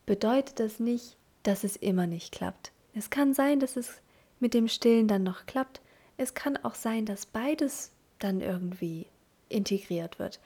[0.06, 2.72] bedeutet das nicht, dass es immer nicht klappt.
[2.94, 4.00] Es kann sein, dass es
[4.40, 5.80] mit dem Stillen dann noch klappt.
[6.16, 9.06] Es kann auch sein, dass beides dann irgendwie
[9.48, 10.40] integriert wird.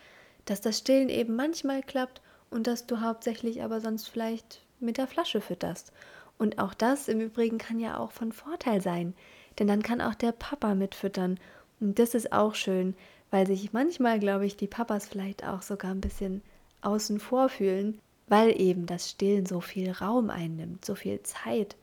[0.46, 5.06] Dass das Stillen eben manchmal klappt und dass du hauptsächlich aber sonst vielleicht mit der
[5.06, 5.92] Flasche fütterst.
[6.38, 9.14] Und auch das im Übrigen kann ja auch von Vorteil sein,
[9.58, 11.38] denn dann kann auch der Papa mitfüttern.
[11.80, 12.94] Und das ist auch schön,
[13.30, 16.42] weil sich manchmal, glaube ich, die Papas vielleicht auch sogar ein bisschen
[16.80, 17.98] außen vor fühlen,
[18.28, 21.76] weil eben das Stillen so viel Raum einnimmt, so viel Zeit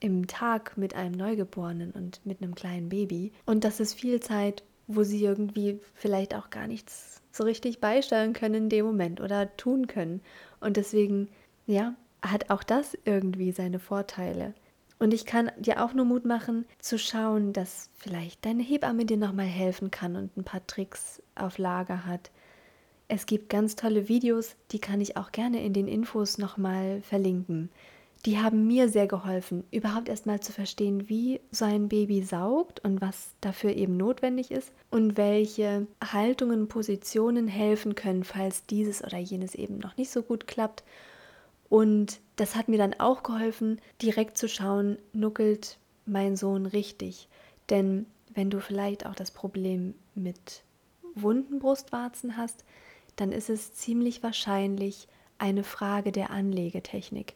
[0.00, 3.32] im Tag mit einem Neugeborenen und mit einem kleinen Baby.
[3.46, 8.32] Und das ist viel Zeit, wo sie irgendwie vielleicht auch gar nichts so richtig beisteuern
[8.32, 10.22] können in dem Moment oder tun können.
[10.60, 11.28] Und deswegen,
[11.66, 14.54] ja, hat auch das irgendwie seine Vorteile.
[14.98, 19.16] Und ich kann dir auch nur Mut machen, zu schauen, dass vielleicht deine Hebamme dir
[19.16, 22.30] nochmal helfen kann und ein paar Tricks auf Lager hat.
[23.06, 27.70] Es gibt ganz tolle Videos, die kann ich auch gerne in den Infos nochmal verlinken.
[28.26, 33.00] Die haben mir sehr geholfen, überhaupt erstmal zu verstehen, wie so ein Baby saugt und
[33.00, 39.54] was dafür eben notwendig ist und welche Haltungen, Positionen helfen können, falls dieses oder jenes
[39.54, 40.82] eben noch nicht so gut klappt
[41.68, 47.28] und das hat mir dann auch geholfen, direkt zu schauen, nuckelt mein Sohn richtig.
[47.68, 50.62] Denn wenn du vielleicht auch das Problem mit
[51.14, 52.64] wunden Brustwarzen hast,
[53.16, 57.34] dann ist es ziemlich wahrscheinlich eine Frage der Anlegetechnik.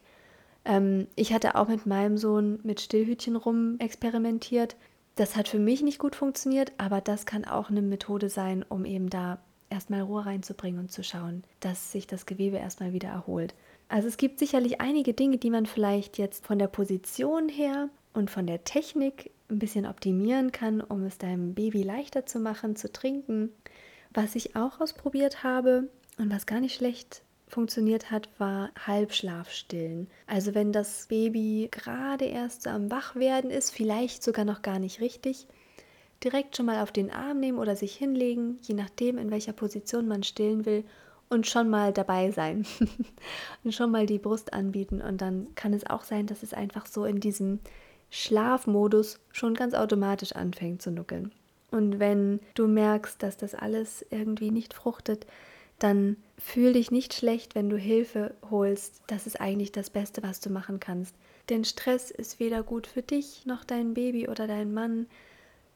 [0.65, 4.75] Ähm, ich hatte auch mit meinem Sohn mit Stillhütchen rum experimentiert.
[5.15, 8.85] Das hat für mich nicht gut funktioniert, aber das kann auch eine Methode sein, um
[8.85, 13.53] eben da erstmal Ruhe reinzubringen und zu schauen, dass sich das Gewebe erstmal wieder erholt.
[13.93, 18.31] Also es gibt sicherlich einige Dinge, die man vielleicht jetzt von der Position her und
[18.31, 22.91] von der Technik ein bisschen optimieren kann, um es deinem Baby leichter zu machen, zu
[22.91, 23.51] trinken.
[24.11, 30.07] Was ich auch ausprobiert habe und was gar nicht schlecht funktioniert hat, war Halbschlafstillen.
[30.25, 35.45] Also wenn das Baby gerade erst am Wachwerden ist, vielleicht sogar noch gar nicht richtig,
[36.23, 40.07] direkt schon mal auf den Arm nehmen oder sich hinlegen, je nachdem, in welcher Position
[40.07, 40.83] man stillen will
[41.33, 42.65] und schon mal dabei sein
[43.63, 45.01] und schon mal die Brust anbieten.
[45.01, 47.59] Und dann kann es auch sein, dass es einfach so in diesem
[48.09, 51.31] Schlafmodus schon ganz automatisch anfängt zu nuckeln.
[51.71, 55.25] Und wenn du merkst, dass das alles irgendwie nicht fruchtet,
[55.79, 59.01] dann fühl dich nicht schlecht, wenn du Hilfe holst.
[59.07, 61.15] Das ist eigentlich das Beste, was du machen kannst.
[61.49, 65.07] Denn Stress ist weder gut für dich noch dein Baby oder dein Mann.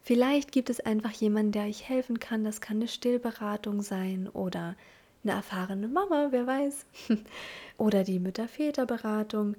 [0.02, 2.44] Vielleicht gibt es einfach jemanden, der euch helfen kann.
[2.44, 4.76] Das kann eine Stillberatung sein oder
[5.24, 6.86] eine erfahrene Mama, wer weiß.
[7.78, 9.56] Oder die Mütter-Väter-Beratung.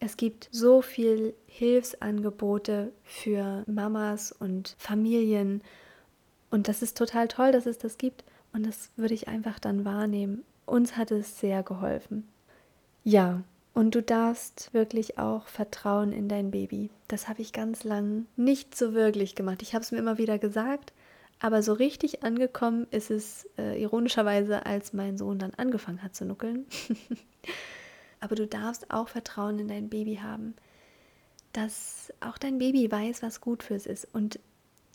[0.00, 5.62] Es gibt so viel Hilfsangebote für Mamas und Familien.
[6.50, 8.24] Und das ist total toll, dass es das gibt.
[8.52, 10.44] Und das würde ich einfach dann wahrnehmen.
[10.66, 12.28] Uns hat es sehr geholfen.
[13.02, 13.42] Ja,
[13.74, 16.90] und du darfst wirklich auch vertrauen in dein Baby.
[17.08, 19.62] Das habe ich ganz lang nicht so wirklich gemacht.
[19.62, 20.92] Ich habe es mir immer wieder gesagt,
[21.44, 26.24] aber so richtig angekommen ist es äh, ironischerweise, als mein Sohn dann angefangen hat zu
[26.24, 26.64] nuckeln.
[28.20, 30.54] Aber du darfst auch Vertrauen in dein Baby haben,
[31.52, 34.08] dass auch dein Baby weiß, was gut für es ist.
[34.14, 34.40] Und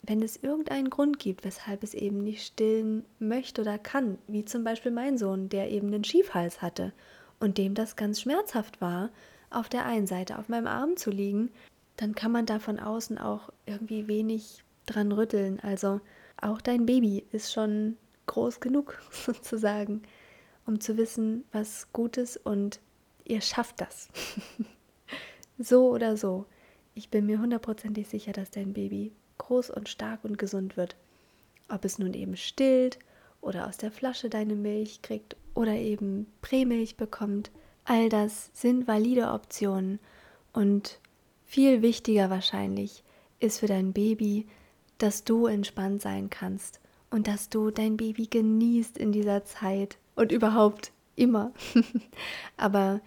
[0.02, 4.64] wenn es irgendeinen Grund gibt, weshalb es eben nicht stillen möchte oder kann, wie zum
[4.64, 6.94] Beispiel mein Sohn, der eben einen Schiefhals hatte
[7.40, 9.12] und dem das ganz schmerzhaft war,
[9.52, 11.52] auf der einen Seite auf meinem Arm zu liegen,
[11.98, 15.60] dann kann man da von außen auch irgendwie wenig dran rütteln.
[15.60, 16.02] Also
[16.42, 17.98] auch dein Baby ist schon
[18.28, 20.04] groß genug sozusagen,
[20.66, 22.80] um zu wissen, was gut ist und
[23.26, 24.10] ihr schafft das.
[25.58, 26.46] so oder so.
[26.96, 30.96] Ich bin mir hundertprozentig sicher, dass dein Baby groß und stark und gesund wird.
[31.70, 33.00] Ob es nun eben stillt
[33.42, 37.52] oder aus der Flasche deine Milch kriegt oder eben Prämilch bekommt,
[37.86, 40.00] all das sind valide Optionen
[40.54, 41.00] und
[41.46, 43.04] viel wichtiger wahrscheinlich
[43.40, 44.48] ist für dein Baby,
[45.00, 50.32] dass du entspannt sein kannst und dass du dein Baby genießt in dieser Zeit und
[50.32, 51.52] überhaupt immer.
[52.58, 53.02] Aber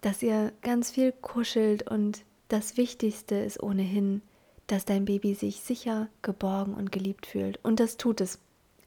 [0.00, 4.22] dass ihr ganz viel kuschelt und das Wichtigste ist ohnehin,
[4.68, 7.58] dass dein Baby sich sicher, geborgen und geliebt fühlt.
[7.64, 8.38] Und das tut es.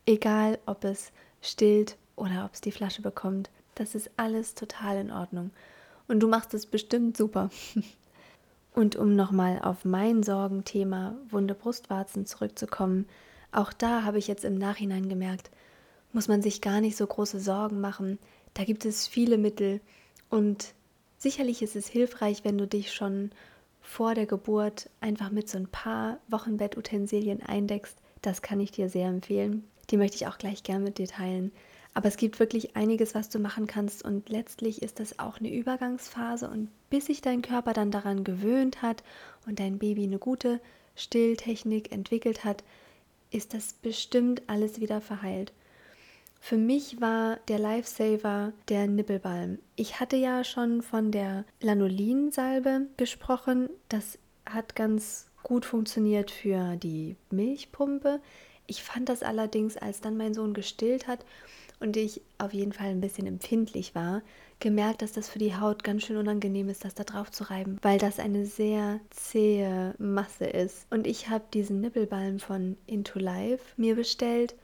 [0.05, 3.49] Egal, ob es stillt oder ob es die Flasche bekommt.
[3.75, 5.51] Das ist alles total in Ordnung.
[6.07, 7.49] Und du machst es bestimmt super.
[8.73, 13.05] Und um nochmal auf mein Sorgenthema wunde Brustwarzen zurückzukommen,
[13.51, 15.51] auch da habe ich jetzt im Nachhinein gemerkt,
[16.13, 18.17] muss man sich gar nicht so große Sorgen machen.
[18.53, 19.81] Da gibt es viele Mittel
[20.29, 20.73] Und
[21.17, 23.31] sicherlich ist es hilfreich, wenn du dich schon
[23.81, 27.97] vor der Geburt einfach mit so ein paar Wochenbettutensilien eindeckst.
[28.21, 29.67] Das kann ich dir sehr empfehlen.
[29.89, 31.51] Die möchte ich auch gleich gerne mit dir teilen.
[31.93, 35.53] Aber es gibt wirklich einiges, was du machen kannst und letztlich ist das auch eine
[35.53, 39.03] Übergangsphase und bis sich dein Körper dann daran gewöhnt hat
[39.45, 40.61] und dein Baby eine gute
[40.95, 42.63] Stilltechnik entwickelt hat,
[43.29, 45.51] ist das bestimmt alles wieder verheilt.
[46.39, 49.59] Für mich war der Lifesaver der Nippelbalm.
[49.75, 53.69] Ich hatte ja schon von der Lanolinsalbe gesprochen.
[53.89, 58.21] Das hat ganz gut funktioniert für die Milchpumpe.
[58.65, 61.25] Ich fand das allerdings, als dann mein Sohn gestillt hat
[61.81, 64.21] und ich auf jeden Fall ein bisschen empfindlich war,
[64.59, 67.77] gemerkt, dass das für die Haut ganz schön unangenehm ist, das da drauf zu reiben,
[67.81, 70.85] weil das eine sehr zähe Masse ist.
[70.89, 74.55] Und ich habe diesen Nippelbalm von Into Life mir bestellt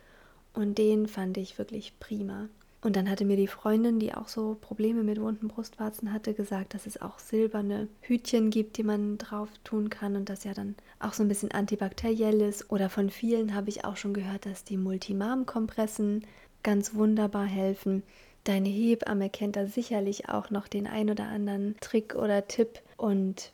[0.53, 2.47] und den fand ich wirklich prima.
[2.81, 6.75] Und dann hatte mir die Freundin, die auch so Probleme mit wunden Brustwarzen hatte, gesagt,
[6.75, 10.75] dass es auch silberne Hütchen gibt, die man drauf tun kann und das ja dann
[10.99, 12.69] auch so ein bisschen antibakteriell ist.
[12.71, 16.23] Oder von vielen habe ich auch schon gehört, dass die Multimam-Kompressen
[16.63, 18.03] ganz wunderbar helfen.
[18.43, 23.51] Deine Hebamme kennt da sicherlich auch noch den ein oder anderen Trick oder Tipp und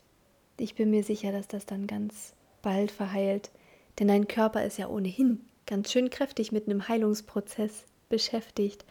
[0.56, 3.50] ich bin mir sicher, dass das dann ganz bald verheilt.
[3.98, 8.84] Denn dein Körper ist ja ohnehin ganz schön kräftig mit einem Heilungsprozess beschäftigt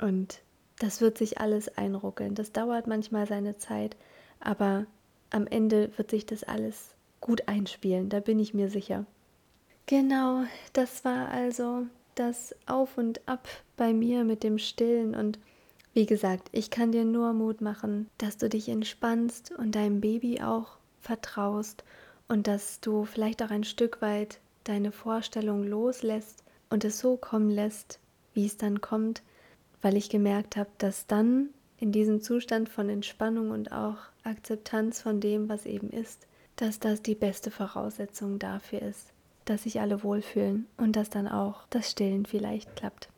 [0.00, 0.40] und
[0.78, 2.34] das wird sich alles einruckeln.
[2.34, 3.96] Das dauert manchmal seine Zeit,
[4.40, 4.86] aber
[5.30, 9.04] am Ende wird sich das alles gut einspielen, da bin ich mir sicher.
[9.86, 11.86] Genau, das war also
[12.18, 15.14] das Auf und Ab bei mir mit dem Stillen.
[15.14, 15.38] Und
[15.94, 20.40] wie gesagt, ich kann dir nur Mut machen, dass du dich entspannst und deinem Baby
[20.40, 21.84] auch vertraust
[22.28, 27.50] und dass du vielleicht auch ein Stück weit deine Vorstellung loslässt und es so kommen
[27.50, 28.00] lässt,
[28.34, 29.22] wie es dann kommt,
[29.80, 35.20] weil ich gemerkt habe, dass dann in diesem Zustand von Entspannung und auch Akzeptanz von
[35.20, 36.26] dem, was eben ist,
[36.56, 39.12] dass das die beste Voraussetzung dafür ist,
[39.48, 43.08] dass sich alle wohlfühlen und dass dann auch das Stillen vielleicht klappt.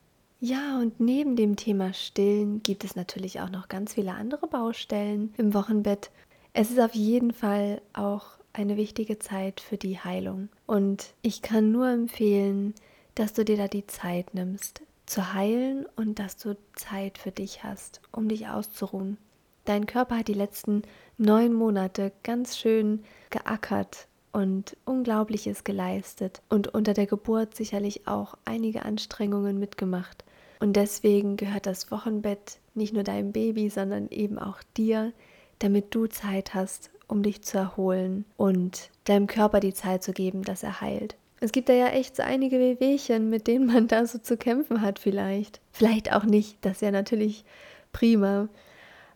[0.40, 5.34] Ja, und neben dem Thema Stillen gibt es natürlich auch noch ganz viele andere Baustellen
[5.36, 6.10] im Wochenbett.
[6.54, 10.48] Es ist auf jeden Fall auch eine wichtige Zeit für die Heilung.
[10.66, 12.74] Und ich kann nur empfehlen,
[13.14, 17.62] dass du dir da die Zeit nimmst, zu heilen und dass du Zeit für dich
[17.62, 19.18] hast, um dich auszuruhen.
[19.66, 20.82] Dein Körper hat die letzten
[21.18, 28.84] neun Monate ganz schön geackert und Unglaubliches geleistet und unter der Geburt sicherlich auch einige
[28.84, 30.24] Anstrengungen mitgemacht.
[30.60, 35.12] Und deswegen gehört das Wochenbett nicht nur deinem Baby, sondern eben auch dir,
[35.58, 40.42] damit du Zeit hast, um dich zu erholen und deinem Körper die Zeit zu geben,
[40.42, 41.16] dass er heilt.
[41.40, 44.82] Es gibt da ja echt so einige Wehwehchen, mit denen man da so zu kämpfen
[44.82, 45.60] hat vielleicht.
[45.72, 47.44] Vielleicht auch nicht, das ist ja natürlich
[47.92, 48.48] prima.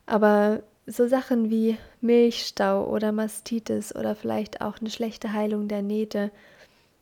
[0.06, 6.30] Aber so Sachen wie Milchstau oder Mastitis oder vielleicht auch eine schlechte Heilung der Nähte,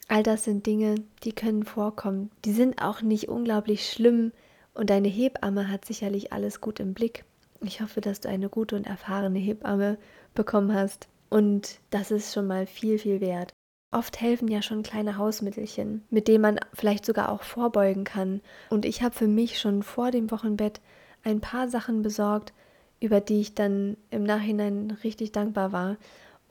[0.08, 2.30] all das sind Dinge, die können vorkommen.
[2.44, 4.32] Die sind auch nicht unglaublich schlimm
[4.74, 7.24] und deine Hebamme hat sicherlich alles gut im Blick.
[7.60, 9.98] Ich hoffe, dass du eine gute und erfahrene Hebamme
[10.34, 13.52] bekommen hast und das ist schon mal viel, viel wert.
[13.90, 18.40] Oft helfen ja schon kleine Hausmittelchen, mit denen man vielleicht sogar auch vorbeugen kann.
[18.70, 20.80] Und ich habe für mich schon vor dem Wochenbett
[21.24, 22.54] ein paar Sachen besorgt,
[23.02, 25.96] über die ich dann im Nachhinein richtig dankbar war.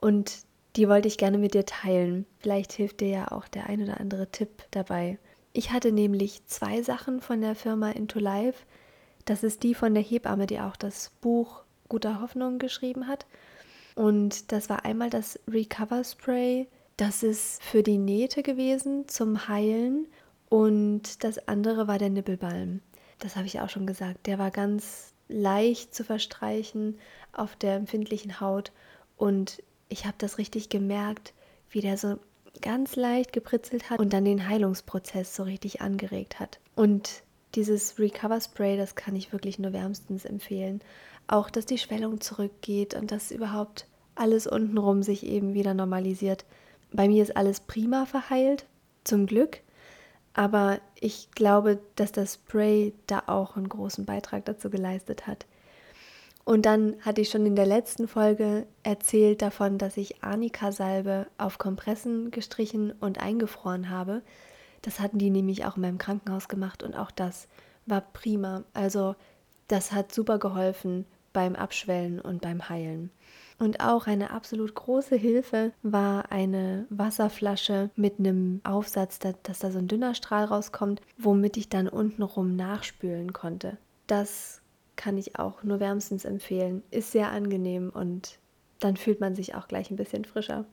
[0.02, 0.40] Und
[0.76, 2.26] die wollte ich gerne mit dir teilen.
[2.40, 5.18] Vielleicht hilft dir ja auch der ein oder andere Tipp dabei.
[5.54, 8.66] Ich hatte nämlich zwei Sachen von der Firma Into Life.
[9.26, 13.26] Das ist die von der Hebamme, die auch das Buch Guter Hoffnung geschrieben hat.
[13.96, 16.68] Und das war einmal das Recover Spray.
[16.98, 20.08] Das ist für die Nähte gewesen zum Heilen.
[20.50, 22.82] Und das andere war der Nippelbalm.
[23.20, 24.28] Das habe ich auch schon gesagt.
[24.28, 27.00] Der war ganz leicht zu verstreichen
[27.34, 28.72] auf der empfindlichen Haut.
[29.18, 31.34] Und ich habe das richtig gemerkt,
[31.70, 32.18] wie der so
[32.62, 36.60] ganz leicht gepritzelt hat und dann den Heilungsprozess so richtig angeregt hat.
[36.76, 37.24] Und
[37.56, 40.82] dieses Recover Spray, das kann ich wirklich nur wärmstens empfehlen.
[41.28, 46.46] Auch, dass die Schwellung zurückgeht und dass überhaupt alles untenrum sich eben wieder normalisiert.
[46.92, 48.66] Bei mir ist alles prima verheilt,
[49.04, 49.62] zum Glück.
[50.34, 55.46] Aber ich glaube, dass das Spray da auch einen großen Beitrag dazu geleistet hat.
[56.46, 61.58] Und dann hatte ich schon in der letzten Folge erzählt davon, dass ich Arnika-Salbe auf
[61.58, 64.22] Kompressen gestrichen und eingefroren habe.
[64.84, 67.48] Das hatten die nämlich auch in meinem Krankenhaus gemacht und auch das
[67.86, 68.64] war prima.
[68.74, 69.16] Also
[69.68, 73.12] das hat super geholfen beim Abschwellen und beim Heilen.
[73.62, 79.78] Und auch eine absolut große Hilfe war eine Wasserflasche mit einem Aufsatz, dass da so
[79.78, 83.78] ein dünner Strahl rauskommt, womit ich dann untenrum nachspülen konnte.
[84.08, 84.64] Das
[84.96, 86.82] kann ich auch nur wärmstens empfehlen.
[86.90, 88.40] Ist sehr angenehm und
[88.80, 90.66] dann fühlt man sich auch gleich ein bisschen frischer.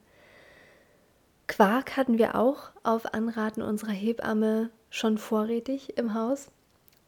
[1.45, 6.49] Quark hatten wir auch auf Anraten unserer Hebamme schon vorrätig im Haus.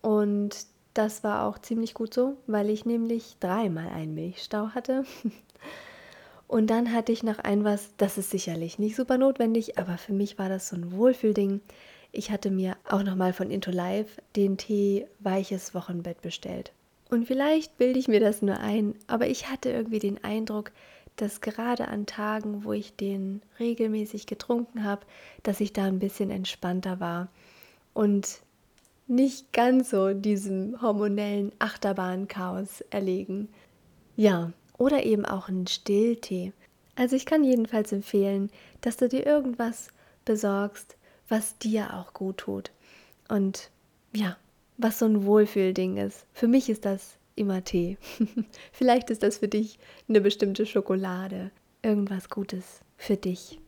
[0.04, 5.06] Und das war auch ziemlich gut so, weil ich nämlich dreimal einen Milchstau hatte.
[6.52, 10.12] Und dann hatte ich noch ein was, das ist sicherlich nicht super notwendig, aber für
[10.12, 11.62] mich war das so ein Wohlfühlding.
[12.12, 16.74] Ich hatte mir auch nochmal von Into Life den Tee Weiches Wochenbett bestellt.
[17.10, 20.74] Und vielleicht bilde ich mir das nur ein, aber ich hatte irgendwie den Eindruck,
[21.16, 25.06] dass gerade an Tagen, wo ich den regelmäßig getrunken habe,
[25.44, 27.30] dass ich da ein bisschen entspannter war
[27.94, 28.42] und
[29.08, 33.48] nicht ganz so diesem hormonellen Achterbahnchaos erlegen.
[34.18, 34.52] Ja,
[34.82, 36.54] oder eben auch einen Stilltee.
[36.96, 38.50] Also ich kann jedenfalls empfehlen,
[38.82, 39.90] dass du dir irgendwas
[40.26, 40.98] besorgst,
[41.30, 42.72] was dir auch gut tut.
[43.30, 43.70] Und
[44.12, 44.38] ja,
[44.78, 46.26] was so ein Wohlfühlding ist.
[46.34, 48.00] Für mich ist das immer Tee.
[48.72, 49.78] Vielleicht ist das für dich
[50.10, 51.52] eine bestimmte Schokolade.
[51.84, 53.60] Irgendwas Gutes für dich.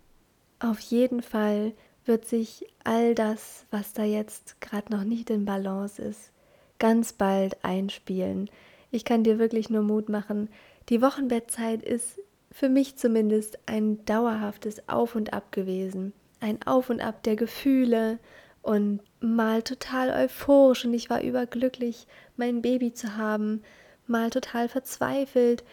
[0.59, 1.74] Auf jeden Fall
[2.05, 6.32] wird sich all das, was da jetzt gerade noch nicht in Balance ist,
[6.80, 8.49] ganz bald einspielen.
[8.89, 10.49] Ich kann dir wirklich nur Mut machen.
[10.89, 12.19] Die Wochenbettzeit ist
[12.51, 16.13] für mich zumindest ein dauerhaftes Auf und Ab gewesen.
[16.39, 18.19] Ein Auf und Ab der Gefühle
[18.61, 22.07] und mal total euphorisch und ich war überglücklich,
[22.38, 23.61] mein Baby zu haben,
[24.07, 25.63] mal total verzweifelt,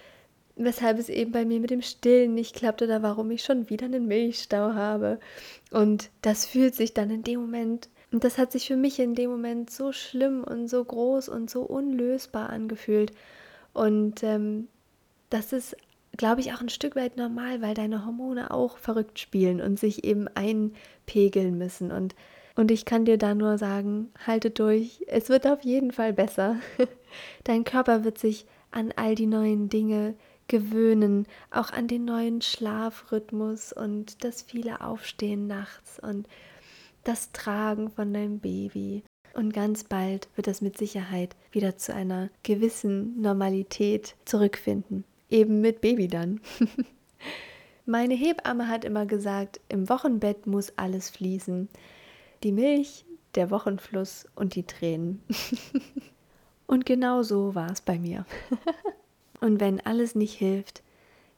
[0.56, 3.86] weshalb es eben bei mir mit dem Stillen nicht klappt oder warum ich schon wieder
[3.86, 5.18] einen Milchstau habe.
[5.70, 9.14] Und das fühlt sich dann in dem Moment, und das hat sich für mich in
[9.14, 13.12] dem Moment so schlimm und so groß und so unlösbar angefühlt.
[13.72, 14.68] Und ähm,
[15.30, 15.76] das ist,
[16.16, 20.04] glaube ich, auch ein Stück weit normal, weil deine Hormone auch verrückt spielen und sich
[20.04, 21.92] eben einpegeln müssen.
[21.92, 22.14] Und,
[22.56, 26.56] und ich kann dir da nur sagen, halte durch, es wird auf jeden Fall besser.
[27.44, 30.14] Dein Körper wird sich an all die neuen Dinge
[30.48, 36.28] gewöhnen, auch an den neuen Schlafrhythmus und das viele Aufstehen nachts und
[37.04, 39.04] das Tragen von deinem Baby.
[39.32, 45.04] Und ganz bald wird es mit Sicherheit wieder zu einer gewissen Normalität zurückfinden.
[45.30, 46.40] Eben mit Baby dann.
[47.86, 51.68] Meine Hebamme hat immer gesagt, im Wochenbett muss alles fließen.
[52.42, 53.04] Die Milch,
[53.34, 55.22] der Wochenfluss und die Tränen.
[56.66, 58.26] und genau so war es bei mir.
[59.40, 60.82] Und wenn alles nicht hilft,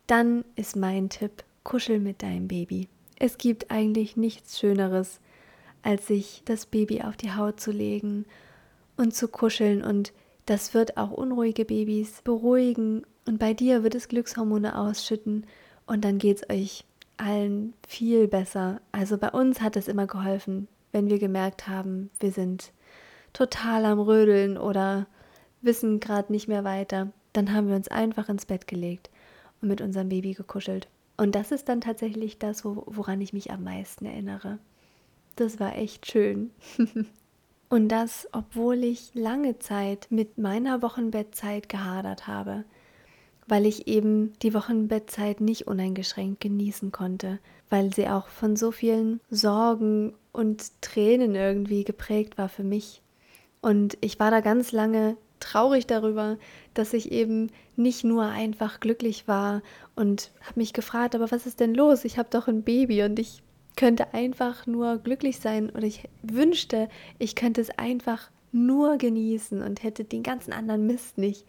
[0.09, 2.88] dann ist mein Tipp, kuschel mit deinem Baby.
[3.16, 5.20] Es gibt eigentlich nichts Schöneres,
[5.82, 8.26] als sich das Baby auf die Haut zu legen
[8.97, 9.82] und zu kuscheln.
[9.82, 10.12] Und
[10.47, 13.07] das wird auch unruhige Babys beruhigen.
[13.27, 15.47] Und bei dir wird es Glückshormone ausschütten.
[15.87, 16.85] Und dann geht es euch
[17.16, 18.81] allen viel besser.
[18.91, 22.73] Also bei uns hat es immer geholfen, wenn wir gemerkt haben, wir sind
[23.33, 25.07] total am Rödeln oder
[25.61, 29.11] wissen gerade nicht mehr weiter dann haben wir uns einfach ins Bett gelegt
[29.61, 30.89] und mit unserem Baby gekuschelt.
[31.16, 34.59] Und das ist dann tatsächlich das, woran ich mich am meisten erinnere.
[35.37, 36.51] Das war echt schön.
[37.68, 42.64] und das, obwohl ich lange Zeit mit meiner Wochenbettzeit gehadert habe,
[43.47, 47.38] weil ich eben die Wochenbettzeit nicht uneingeschränkt genießen konnte,
[47.70, 53.03] weil sie auch von so vielen Sorgen und Tränen irgendwie geprägt war für mich.
[53.61, 56.38] Und ich war da ganz lange traurig darüber,
[56.74, 59.62] dass ich eben nicht nur einfach glücklich war
[59.97, 62.05] und habe mich gefragt, aber was ist denn los?
[62.05, 63.43] Ich habe doch ein Baby und ich
[63.76, 66.88] könnte einfach nur glücklich sein oder ich wünschte,
[67.18, 71.47] ich könnte es einfach nur genießen und hätte den ganzen anderen Mist nicht.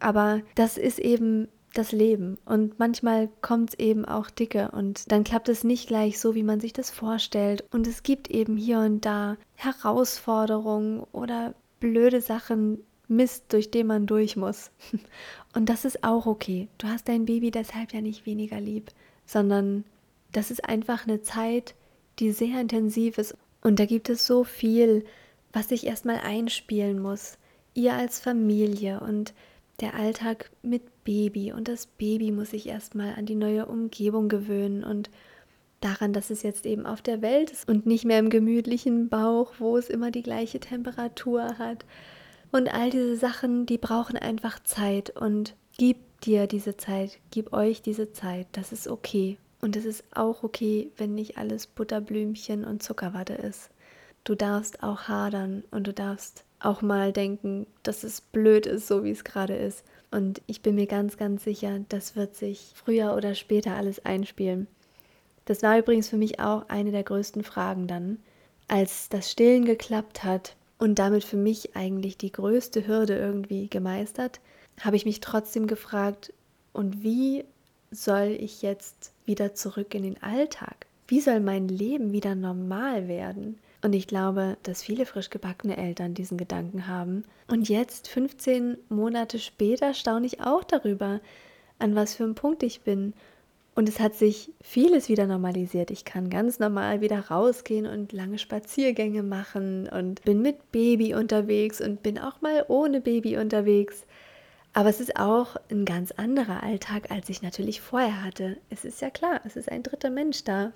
[0.00, 5.22] Aber das ist eben das Leben und manchmal kommt es eben auch dicke und dann
[5.22, 8.78] klappt es nicht gleich so, wie man sich das vorstellt und es gibt eben hier
[8.78, 12.78] und da Herausforderungen oder blöde Sachen,
[13.08, 14.70] Mist, durch den man durch muss.
[15.54, 16.68] Und das ist auch okay.
[16.76, 18.90] Du hast dein Baby deshalb ja nicht weniger lieb,
[19.24, 19.84] sondern
[20.32, 21.74] das ist einfach eine Zeit,
[22.18, 23.34] die sehr intensiv ist.
[23.62, 25.06] Und da gibt es so viel,
[25.52, 27.38] was sich erstmal einspielen muss.
[27.72, 29.32] Ihr als Familie und
[29.80, 31.52] der Alltag mit Baby.
[31.52, 35.10] Und das Baby muss sich erstmal an die neue Umgebung gewöhnen und
[35.80, 39.54] daran, dass es jetzt eben auf der Welt ist und nicht mehr im gemütlichen Bauch,
[39.58, 41.84] wo es immer die gleiche Temperatur hat.
[42.50, 47.82] Und all diese Sachen, die brauchen einfach Zeit und gib dir diese Zeit, gib euch
[47.82, 49.38] diese Zeit, das ist okay.
[49.60, 53.70] Und es ist auch okay, wenn nicht alles Butterblümchen und Zuckerwatte ist.
[54.24, 59.04] Du darfst auch hadern und du darfst auch mal denken, dass es blöd ist, so
[59.04, 59.84] wie es gerade ist.
[60.10, 64.66] Und ich bin mir ganz, ganz sicher, das wird sich früher oder später alles einspielen.
[65.44, 68.18] Das war übrigens für mich auch eine der größten Fragen dann.
[68.68, 74.40] Als das Stillen geklappt hat, und damit für mich eigentlich die größte Hürde irgendwie gemeistert,
[74.80, 76.32] habe ich mich trotzdem gefragt,
[76.72, 77.44] und wie
[77.90, 80.86] soll ich jetzt wieder zurück in den Alltag?
[81.08, 83.58] Wie soll mein Leben wieder normal werden?
[83.80, 87.24] Und ich glaube, dass viele frisch gebackene Eltern diesen Gedanken haben.
[87.46, 91.20] Und jetzt, 15 Monate später, staune ich auch darüber,
[91.78, 93.14] an was für einem Punkt ich bin.
[93.76, 95.92] Und es hat sich vieles wieder normalisiert.
[95.92, 101.80] Ich kann ganz normal wieder rausgehen und lange Spaziergänge machen und bin mit Baby unterwegs
[101.80, 104.04] und bin auch mal ohne Baby unterwegs.
[104.72, 108.58] Aber es ist auch ein ganz anderer Alltag, als ich natürlich vorher hatte.
[108.70, 110.72] Es ist ja klar, es ist ein dritter Mensch da.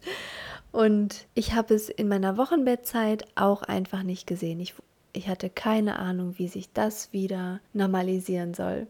[0.72, 4.60] und ich habe es in meiner Wochenbettzeit auch einfach nicht gesehen.
[4.60, 4.74] Ich,
[5.12, 8.86] ich hatte keine Ahnung, wie sich das wieder normalisieren soll.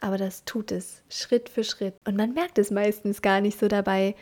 [0.00, 1.94] Aber das tut es Schritt für Schritt.
[2.04, 4.14] Und man merkt es meistens gar nicht so dabei.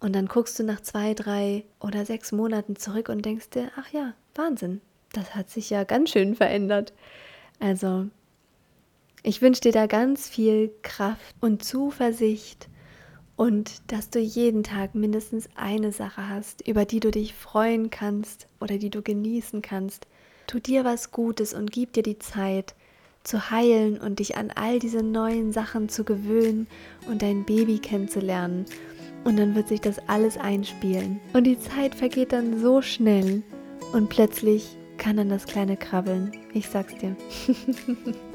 [0.00, 3.92] Und dann guckst du nach zwei, drei oder sechs Monaten zurück und denkst dir, ach
[3.92, 4.80] ja, Wahnsinn,
[5.12, 6.94] das hat sich ja ganz schön verändert.
[7.58, 8.06] Also
[9.22, 12.68] ich wünsche dir da ganz viel Kraft und Zuversicht
[13.36, 18.48] und dass du jeden Tag mindestens eine Sache hast, über die du dich freuen kannst
[18.60, 20.06] oder die du genießen kannst.
[20.46, 22.74] Tu dir was Gutes und gib dir die Zeit
[23.22, 26.66] zu heilen und dich an all diese neuen Sachen zu gewöhnen
[27.08, 28.64] und dein Baby kennenzulernen.
[29.24, 31.20] Und dann wird sich das alles einspielen.
[31.34, 33.42] Und die Zeit vergeht dann so schnell.
[33.92, 36.32] Und plötzlich kann dann das kleine krabbeln.
[36.54, 37.16] Ich sag's dir.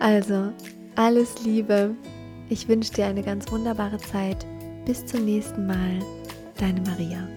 [0.00, 0.50] Also,
[0.96, 1.94] alles Liebe.
[2.48, 4.46] Ich wünsche dir eine ganz wunderbare Zeit.
[4.86, 6.00] Bis zum nächsten Mal.
[6.58, 7.28] Deine Maria.